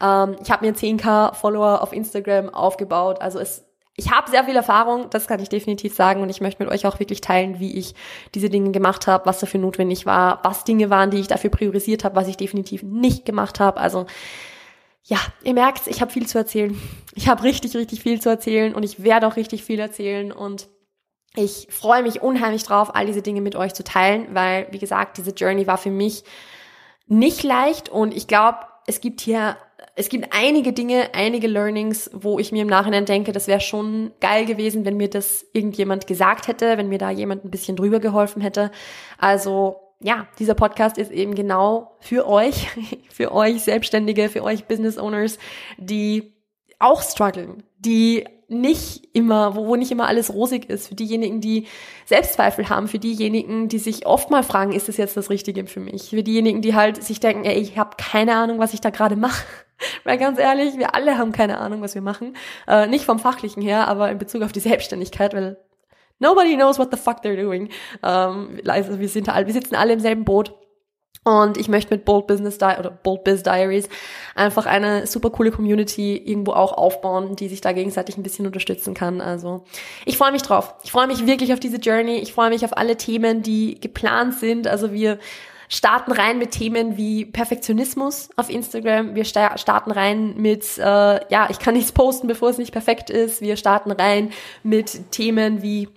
Ähm, 0.02 0.38
ich 0.42 0.50
habe 0.50 0.66
mir 0.66 0.74
10k 0.74 1.36
Follower 1.36 1.84
auf 1.84 1.94
Instagram 1.94 2.50
aufgebaut. 2.50 3.22
Also 3.22 3.38
es 3.38 3.69
ich 4.00 4.12
habe 4.12 4.32
sehr 4.32 4.46
viel 4.46 4.56
Erfahrung, 4.56 5.10
das 5.10 5.28
kann 5.28 5.42
ich 5.42 5.50
definitiv 5.50 5.94
sagen 5.94 6.22
und 6.22 6.30
ich 6.30 6.40
möchte 6.40 6.64
mit 6.64 6.72
euch 6.72 6.88
auch 6.88 7.00
wirklich 7.00 7.20
teilen, 7.20 7.60
wie 7.60 7.78
ich 7.78 7.94
diese 8.34 8.50
Dinge 8.50 8.72
gemacht 8.72 9.08
habe, 9.08 9.26
was 9.26 9.40
dafür 9.40 9.60
notwendig 9.60 10.06
war, 10.06 10.40
was 10.44 10.64
Dinge 10.64 10.90
waren, 10.90 11.12
die 11.12 11.20
ich 11.20 11.28
dafür 11.28 11.50
priorisiert 11.50 12.06
habe, 12.06 12.16
was 12.16 12.30
ich 12.30 12.38
definitiv 12.38 12.82
nicht 12.82 13.26
gemacht 13.26 13.60
habe. 13.60 13.80
Also 13.80 14.06
ja, 15.04 15.18
ihr 15.44 15.54
merkt, 15.54 15.88
ich 15.88 16.00
habe 16.00 16.12
viel 16.12 16.28
zu 16.28 16.38
erzählen. 16.38 16.80
Ich 17.14 17.28
habe 17.28 17.44
richtig, 17.44 17.76
richtig 17.76 18.02
viel 18.02 18.22
zu 18.22 18.30
erzählen 18.30 18.74
und 18.74 18.84
ich 18.84 19.04
werde 19.04 19.28
auch 19.28 19.36
richtig 19.36 19.66
viel 19.66 19.80
erzählen 19.80 20.32
und 20.32 20.70
ich 21.36 21.68
freue 21.70 22.02
mich 22.02 22.22
unheimlich 22.22 22.64
drauf, 22.64 22.96
all 22.96 23.06
diese 23.06 23.22
Dinge 23.22 23.42
mit 23.42 23.58
euch 23.58 23.74
zu 23.74 23.84
teilen, 23.84 24.28
weil, 24.34 24.68
wie 24.72 24.80
gesagt, 24.80 25.18
diese 25.18 25.32
Journey 25.32 25.68
war 25.68 25.78
für 25.78 25.92
mich 25.92 26.24
nicht 27.06 27.44
leicht 27.44 27.90
und 27.90 28.16
ich 28.16 28.28
glaube, 28.28 28.60
es 28.88 29.02
gibt 29.02 29.20
hier 29.20 29.58
es 30.00 30.08
gibt 30.08 30.30
einige 30.32 30.72
Dinge, 30.72 31.10
einige 31.14 31.48
Learnings, 31.48 32.10
wo 32.14 32.40
ich 32.40 32.54
mir 32.54 32.62
im 32.62 32.70
Nachhinein 32.70 33.04
denke, 33.04 33.34
das 33.34 33.48
wäre 33.48 33.60
schon 33.60 34.14
geil 34.22 34.46
gewesen, 34.46 34.86
wenn 34.86 34.96
mir 34.96 35.10
das 35.10 35.46
irgendjemand 35.52 36.08
gesagt 36.08 36.48
hätte, 36.48 36.78
wenn 36.78 36.88
mir 36.88 37.00
da 37.00 37.12
jemand 37.12 37.44
ein 37.44 37.52
bisschen 37.52 37.76
drüber 37.76 38.00
geholfen 38.00 38.42
hätte. 38.42 38.72
Also 39.18 39.76
ja, 40.00 40.26
dieser 40.40 40.54
Podcast 40.54 40.98
ist 40.98 41.12
eben 41.12 41.36
genau 41.36 41.98
für 42.00 42.26
euch, 42.30 42.70
für 43.12 43.34
euch 43.34 43.62
Selbstständige, 43.62 44.30
für 44.30 44.42
euch 44.42 44.68
Business 44.68 44.98
Owners, 44.98 45.38
die 45.78 46.32
auch 46.80 47.02
strugglen, 47.02 47.64
die 47.78 48.24
nicht 48.48 49.10
immer, 49.12 49.58
wo, 49.58 49.68
wo 49.68 49.76
nicht 49.76 49.92
immer 49.92 50.08
alles 50.08 50.34
rosig 50.34 50.70
ist, 50.70 50.88
für 50.88 50.96
diejenigen, 50.96 51.42
die 51.42 51.68
Selbstzweifel 52.06 52.70
haben, 52.70 52.88
für 52.88 53.00
diejenigen, 53.00 53.68
die 53.68 53.80
sich 53.80 54.06
oft 54.06 54.30
mal 54.30 54.44
fragen, 54.44 54.72
ist 54.72 54.88
das 54.88 54.96
jetzt 54.96 55.18
das 55.18 55.30
Richtige 55.30 55.68
für 55.68 55.82
mich? 55.82 56.12
Für 56.12 56.24
diejenigen, 56.24 56.62
die 56.62 56.74
halt 56.74 57.04
sich 57.04 57.20
denken, 57.20 57.44
ey, 57.44 57.60
ich 57.60 57.78
habe 57.78 57.98
keine 57.98 58.38
Ahnung, 58.38 58.60
was 58.60 58.74
ich 58.74 58.80
da 58.80 58.92
gerade 58.92 59.18
mache. 59.18 59.44
Weil 60.04 60.18
ganz 60.18 60.40
ehrlich, 60.40 60.78
wir 60.78 60.96
alle 60.96 61.18
haben 61.18 61.32
keine 61.32 61.58
Ahnung, 61.58 61.82
was 61.82 61.96
wir 61.96 62.02
machen. 62.02 62.36
Äh, 62.68 62.88
nicht 62.88 63.06
vom 63.06 63.20
Fachlichen 63.20 63.62
her, 63.62 63.88
aber 63.88 64.10
in 64.12 64.18
Bezug 64.18 64.44
auf 64.44 64.52
die 64.52 64.60
Selbstständigkeit, 64.60 65.34
weil 65.34 65.58
nobody 66.20 66.56
knows 66.56 66.80
what 66.80 66.90
the 66.92 66.98
fuck 66.98 67.24
they're 67.24 67.42
doing. 67.42 67.70
Ähm, 68.04 68.60
also 68.68 69.00
wir 69.00 69.10
sind 69.10 69.28
wir 69.28 69.54
sitzen 69.54 69.76
alle 69.76 69.94
im 69.94 70.00
selben 70.00 70.26
Boot. 70.26 70.54
Und 71.26 71.58
ich 71.58 71.68
möchte 71.68 71.94
mit 71.94 72.06
Bold 72.06 72.28
Business 72.28 72.58
Di 72.58 72.78
oder 72.80 72.90
Bold 72.90 73.24
Biz 73.24 73.44
Diaries 73.44 73.90
einfach 74.36 74.66
eine 74.66 75.06
super 75.06 75.30
coole 75.30 75.52
Community 75.52 76.16
irgendwo 76.18 76.54
auch 76.54 76.72
aufbauen, 76.72 77.36
die 77.36 77.50
sich 77.50 77.60
da 77.62 77.74
gegenseitig 77.74 78.18
ein 78.18 78.24
bisschen 78.24 78.46
unterstützen 78.46 78.94
kann. 78.94 79.20
Also 79.20 79.66
ich 80.06 80.18
freue 80.18 80.32
mich 80.32 80.44
drauf. 80.44 80.76
Ich 80.84 80.92
freue 80.92 81.08
mich 81.08 81.28
wirklich 81.28 81.52
auf 81.52 81.60
diese 81.60 81.78
Journey. 81.78 82.18
Ich 82.20 82.34
freue 82.34 82.50
mich 82.50 82.64
auf 82.64 82.76
alle 82.78 82.96
Themen, 82.96 83.44
die 83.44 83.80
geplant 83.80 84.36
sind. 84.36 84.66
Also 84.66 84.94
wir 84.94 85.20
starten 85.70 86.12
rein 86.12 86.40
mit 86.40 86.52
Themen 86.52 86.98
wie 86.98 87.26
Perfektionismus 87.26 88.30
auf 88.36 88.50
Instagram. 88.50 89.16
Wir 89.16 89.24
starten 89.24 89.92
rein 89.92 90.36
mit, 90.36 90.66
äh, 90.80 90.82
ja, 90.84 91.48
ich 91.50 91.60
kann 91.60 91.76
nichts 91.76 91.92
posten, 91.92 92.28
bevor 92.28 92.50
es 92.50 92.58
nicht 92.58 92.72
perfekt 92.72 93.10
ist. 93.10 93.40
Wir 93.40 93.56
starten 93.56 93.92
rein 93.92 94.32
mit 94.64 95.12
Themen 95.12 95.62
wie, 95.62 95.88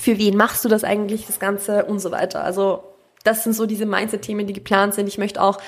für 0.00 0.16
wen 0.16 0.36
machst 0.36 0.64
du 0.64 0.68
das 0.68 0.84
eigentlich, 0.84 1.26
das 1.26 1.40
Ganze 1.40 1.84
und 1.86 1.98
so 1.98 2.12
weiter. 2.12 2.44
Also 2.44 2.84
das 3.24 3.42
sind 3.42 3.52
so 3.52 3.66
diese 3.66 3.84
Mindset-Themen, 3.84 4.46
die 4.46 4.52
geplant 4.52 4.94
sind. 4.94 5.08
Ich 5.08 5.18
möchte 5.18 5.42
auch 5.42 5.58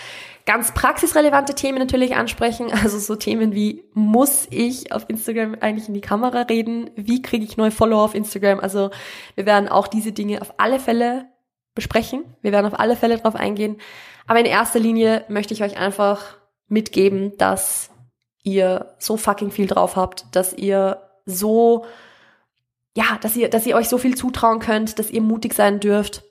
ganz 0.46 0.72
praxisrelevante 0.72 1.54
Themen 1.54 1.78
natürlich 1.78 2.14
ansprechen. 2.14 2.70
Also 2.72 3.00
so 3.00 3.16
Themen 3.16 3.54
wie, 3.54 3.82
muss 3.92 4.46
ich 4.50 4.92
auf 4.92 5.04
Instagram 5.08 5.56
eigentlich 5.60 5.88
in 5.88 5.94
die 5.94 6.00
Kamera 6.00 6.42
reden? 6.42 6.90
Wie 6.94 7.22
kriege 7.22 7.44
ich 7.44 7.56
neue 7.56 7.72
Follower 7.72 8.02
auf 8.02 8.14
Instagram? 8.14 8.60
Also 8.60 8.90
wir 9.34 9.46
werden 9.46 9.68
auch 9.68 9.88
diese 9.88 10.12
Dinge 10.12 10.40
auf 10.40 10.54
alle 10.58 10.78
Fälle 10.78 11.26
besprechen. 11.74 12.24
Wir 12.42 12.52
werden 12.52 12.66
auf 12.66 12.78
alle 12.78 12.96
Fälle 12.96 13.18
drauf 13.18 13.34
eingehen. 13.34 13.78
Aber 14.26 14.40
in 14.40 14.46
erster 14.46 14.78
Linie 14.78 15.24
möchte 15.28 15.54
ich 15.54 15.62
euch 15.62 15.76
einfach 15.76 16.38
mitgeben, 16.68 17.36
dass 17.38 17.90
ihr 18.42 18.94
so 18.98 19.16
fucking 19.16 19.50
viel 19.50 19.66
drauf 19.66 19.96
habt, 19.96 20.26
dass 20.34 20.52
ihr 20.52 21.02
so, 21.26 21.84
ja, 22.96 23.18
dass 23.20 23.36
ihr, 23.36 23.48
dass 23.48 23.66
ihr 23.66 23.76
euch 23.76 23.88
so 23.88 23.98
viel 23.98 24.16
zutrauen 24.16 24.58
könnt, 24.58 24.98
dass 24.98 25.10
ihr 25.10 25.22
mutig 25.22 25.54
sein 25.54 25.80
dürft. 25.80 26.24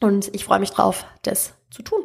Und 0.00 0.32
ich 0.34 0.44
freue 0.44 0.60
mich 0.60 0.70
drauf, 0.70 1.06
das 1.22 1.54
zu 1.70 1.82
tun. 1.82 2.02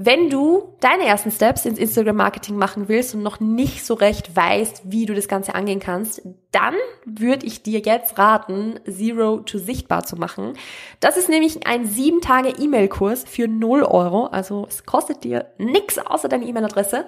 Wenn 0.00 0.30
du 0.30 0.76
deine 0.78 1.06
ersten 1.06 1.32
Steps 1.32 1.66
ins 1.66 1.78
Instagram-Marketing 1.78 2.56
machen 2.56 2.88
willst 2.88 3.16
und 3.16 3.24
noch 3.24 3.40
nicht 3.40 3.84
so 3.84 3.94
recht 3.94 4.36
weißt, 4.36 4.82
wie 4.84 5.06
du 5.06 5.14
das 5.14 5.26
Ganze 5.26 5.56
angehen 5.56 5.80
kannst, 5.80 6.22
dann 6.50 6.74
würde 7.04 7.44
ich 7.44 7.62
dir 7.62 7.80
jetzt 7.80 8.18
raten, 8.18 8.80
Zero 8.88 9.38
to 9.40 9.58
Sichtbar 9.58 10.04
zu 10.04 10.16
machen. 10.16 10.54
Das 10.98 11.18
ist 11.18 11.28
nämlich 11.28 11.66
ein 11.66 11.86
sieben 11.86 12.22
Tage 12.22 12.48
E-Mail-Kurs 12.48 13.24
für 13.24 13.48
0 13.48 13.82
Euro. 13.82 14.26
Also 14.26 14.66
es 14.68 14.86
kostet 14.86 15.24
dir 15.24 15.46
nichts 15.58 15.98
außer 15.98 16.28
deine 16.28 16.46
E-Mail-Adresse. 16.46 17.06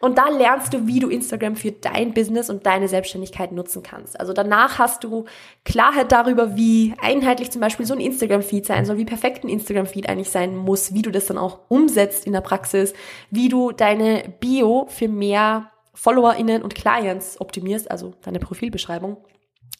Und 0.00 0.16
da 0.16 0.30
lernst 0.30 0.72
du, 0.72 0.86
wie 0.86 0.98
du 0.98 1.10
Instagram 1.10 1.56
für 1.56 1.72
dein 1.72 2.14
Business 2.14 2.48
und 2.48 2.64
deine 2.64 2.88
Selbstständigkeit 2.88 3.52
nutzen 3.52 3.82
kannst. 3.82 4.18
Also 4.18 4.32
danach 4.32 4.78
hast 4.78 5.04
du 5.04 5.26
Klarheit 5.66 6.10
darüber, 6.10 6.56
wie 6.56 6.94
einheitlich 7.02 7.50
zum 7.50 7.60
Beispiel 7.60 7.84
so 7.84 7.92
ein 7.92 8.00
Instagram-Feed 8.00 8.64
sein 8.64 8.86
soll, 8.86 8.96
wie 8.96 9.04
perfekt 9.04 9.44
ein 9.44 9.50
Instagram-Feed 9.50 10.08
eigentlich 10.08 10.30
sein 10.30 10.56
muss, 10.56 10.94
wie 10.94 11.02
du 11.02 11.10
das 11.10 11.26
dann 11.26 11.36
auch 11.36 11.58
umsetzt 11.68 12.26
in 12.26 12.32
der 12.32 12.40
Praxis, 12.40 12.94
wie 13.30 13.50
du 13.50 13.72
deine 13.72 14.32
Bio 14.40 14.86
für 14.88 15.08
mehr 15.08 15.69
FollowerInnen 15.94 16.62
und 16.62 16.74
Clients 16.74 17.40
optimierst, 17.40 17.90
also 17.90 18.14
deine 18.22 18.38
Profilbeschreibung. 18.38 19.18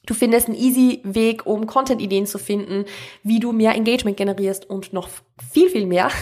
Du 0.06 0.14
findest 0.14 0.48
einen 0.48 0.56
easy 0.56 1.00
Weg, 1.04 1.46
um 1.46 1.66
Content-Ideen 1.66 2.26
zu 2.26 2.38
finden, 2.38 2.84
wie 3.22 3.38
du 3.38 3.52
mehr 3.52 3.74
Engagement 3.74 4.16
generierst 4.16 4.68
und 4.68 4.92
noch 4.92 5.08
viel, 5.52 5.70
viel 5.70 5.86
mehr. 5.86 6.10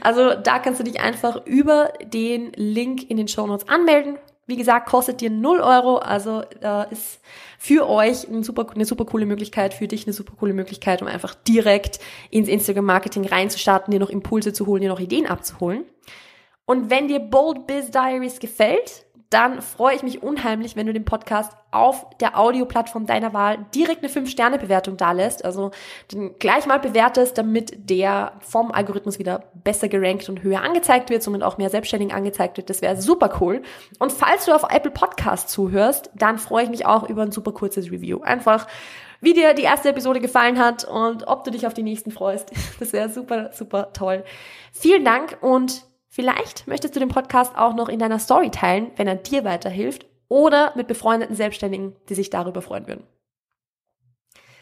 Also 0.00 0.34
da 0.34 0.60
kannst 0.60 0.78
du 0.78 0.84
dich 0.84 1.00
einfach 1.00 1.44
über 1.44 1.92
den 2.04 2.52
Link 2.54 3.10
in 3.10 3.16
den 3.16 3.26
Show 3.26 3.48
Notes 3.48 3.68
anmelden. 3.68 4.16
Wie 4.46 4.56
gesagt, 4.56 4.88
kostet 4.88 5.20
dir 5.20 5.28
0 5.28 5.58
Euro, 5.58 5.96
also 5.96 6.42
äh, 6.62 6.90
ist 6.92 7.20
für 7.58 7.88
euch 7.88 8.28
eine 8.28 8.44
super, 8.44 8.68
eine 8.72 8.84
super 8.84 9.04
coole 9.06 9.26
Möglichkeit, 9.26 9.74
für 9.74 9.88
dich 9.88 10.06
eine 10.06 10.12
super 10.12 10.34
coole 10.38 10.54
Möglichkeit, 10.54 11.02
um 11.02 11.08
einfach 11.08 11.34
direkt 11.34 11.98
ins 12.30 12.48
Instagram-Marketing 12.48 13.26
reinzustarten, 13.26 13.90
dir 13.90 13.98
noch 13.98 14.08
Impulse 14.08 14.52
zu 14.52 14.66
holen, 14.66 14.82
dir 14.82 14.88
noch 14.88 15.00
Ideen 15.00 15.26
abzuholen. 15.26 15.84
Und 16.64 16.90
wenn 16.90 17.08
dir 17.08 17.18
Bold 17.18 17.66
Biz 17.66 17.90
Diaries 17.90 18.38
gefällt, 18.38 19.04
dann 19.30 19.60
freue 19.60 19.94
ich 19.94 20.02
mich 20.02 20.22
unheimlich, 20.22 20.74
wenn 20.74 20.86
du 20.86 20.92
den 20.94 21.04
Podcast 21.04 21.52
auf 21.70 22.06
der 22.18 22.38
Audioplattform 22.38 23.04
deiner 23.04 23.34
Wahl 23.34 23.66
direkt 23.74 24.02
eine 24.02 24.10
5-Sterne-Bewertung 24.10 24.96
da 24.96 25.12
lässt. 25.12 25.44
Also 25.44 25.70
den 26.10 26.38
gleich 26.38 26.64
mal 26.64 26.78
bewertest, 26.78 27.36
damit 27.36 27.90
der 27.90 28.32
vom 28.40 28.72
Algorithmus 28.72 29.18
wieder 29.18 29.44
besser 29.52 29.88
gerankt 29.88 30.30
und 30.30 30.42
höher 30.42 30.62
angezeigt 30.62 31.10
wird, 31.10 31.22
somit 31.22 31.42
auch 31.42 31.58
mehr 31.58 31.68
Selbstständigen 31.68 32.14
angezeigt 32.14 32.56
wird. 32.56 32.70
Das 32.70 32.80
wäre 32.80 33.00
super 33.00 33.36
cool. 33.40 33.60
Und 33.98 34.12
falls 34.12 34.46
du 34.46 34.52
auf 34.52 34.62
Apple 34.70 34.92
Podcast 34.92 35.50
zuhörst, 35.50 36.10
dann 36.14 36.38
freue 36.38 36.64
ich 36.64 36.70
mich 36.70 36.86
auch 36.86 37.06
über 37.06 37.22
ein 37.22 37.32
super 37.32 37.52
kurzes 37.52 37.90
Review. 37.90 38.22
Einfach 38.22 38.66
wie 39.20 39.34
dir 39.34 39.52
die 39.52 39.62
erste 39.62 39.90
Episode 39.90 40.20
gefallen 40.20 40.58
hat 40.58 40.84
und 40.84 41.26
ob 41.26 41.44
du 41.44 41.50
dich 41.50 41.66
auf 41.66 41.74
die 41.74 41.82
nächsten 41.82 42.10
freust. 42.10 42.50
Das 42.78 42.92
wäre 42.92 43.08
super, 43.08 43.50
super 43.52 43.92
toll. 43.92 44.22
Vielen 44.72 45.04
Dank 45.04 45.38
und 45.40 45.82
Vielleicht 46.18 46.66
möchtest 46.66 46.96
du 46.96 46.98
den 46.98 47.10
Podcast 47.10 47.56
auch 47.56 47.74
noch 47.74 47.88
in 47.88 48.00
deiner 48.00 48.18
Story 48.18 48.50
teilen, 48.50 48.90
wenn 48.96 49.06
er 49.06 49.14
dir 49.14 49.44
weiterhilft 49.44 50.04
oder 50.26 50.72
mit 50.74 50.88
befreundeten 50.88 51.36
Selbstständigen, 51.36 51.94
die 52.08 52.16
sich 52.16 52.28
darüber 52.28 52.60
freuen 52.60 52.88
würden. 52.88 53.06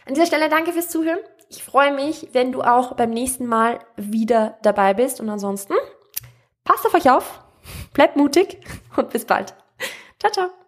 An 0.04 0.12
dieser 0.12 0.26
Stelle 0.26 0.50
danke 0.50 0.74
fürs 0.74 0.90
Zuhören. 0.90 1.18
Ich 1.48 1.64
freue 1.64 1.94
mich, 1.94 2.28
wenn 2.32 2.52
du 2.52 2.60
auch 2.60 2.92
beim 2.92 3.08
nächsten 3.08 3.46
Mal 3.46 3.78
wieder 3.96 4.58
dabei 4.60 4.92
bist 4.92 5.18
und 5.18 5.30
ansonsten 5.30 5.72
passt 6.62 6.84
auf 6.84 6.92
euch 6.92 7.10
auf, 7.10 7.42
bleibt 7.94 8.16
mutig 8.16 8.58
und 8.98 9.08
bis 9.08 9.24
bald. 9.24 9.54
Ciao, 10.18 10.30
ciao. 10.30 10.65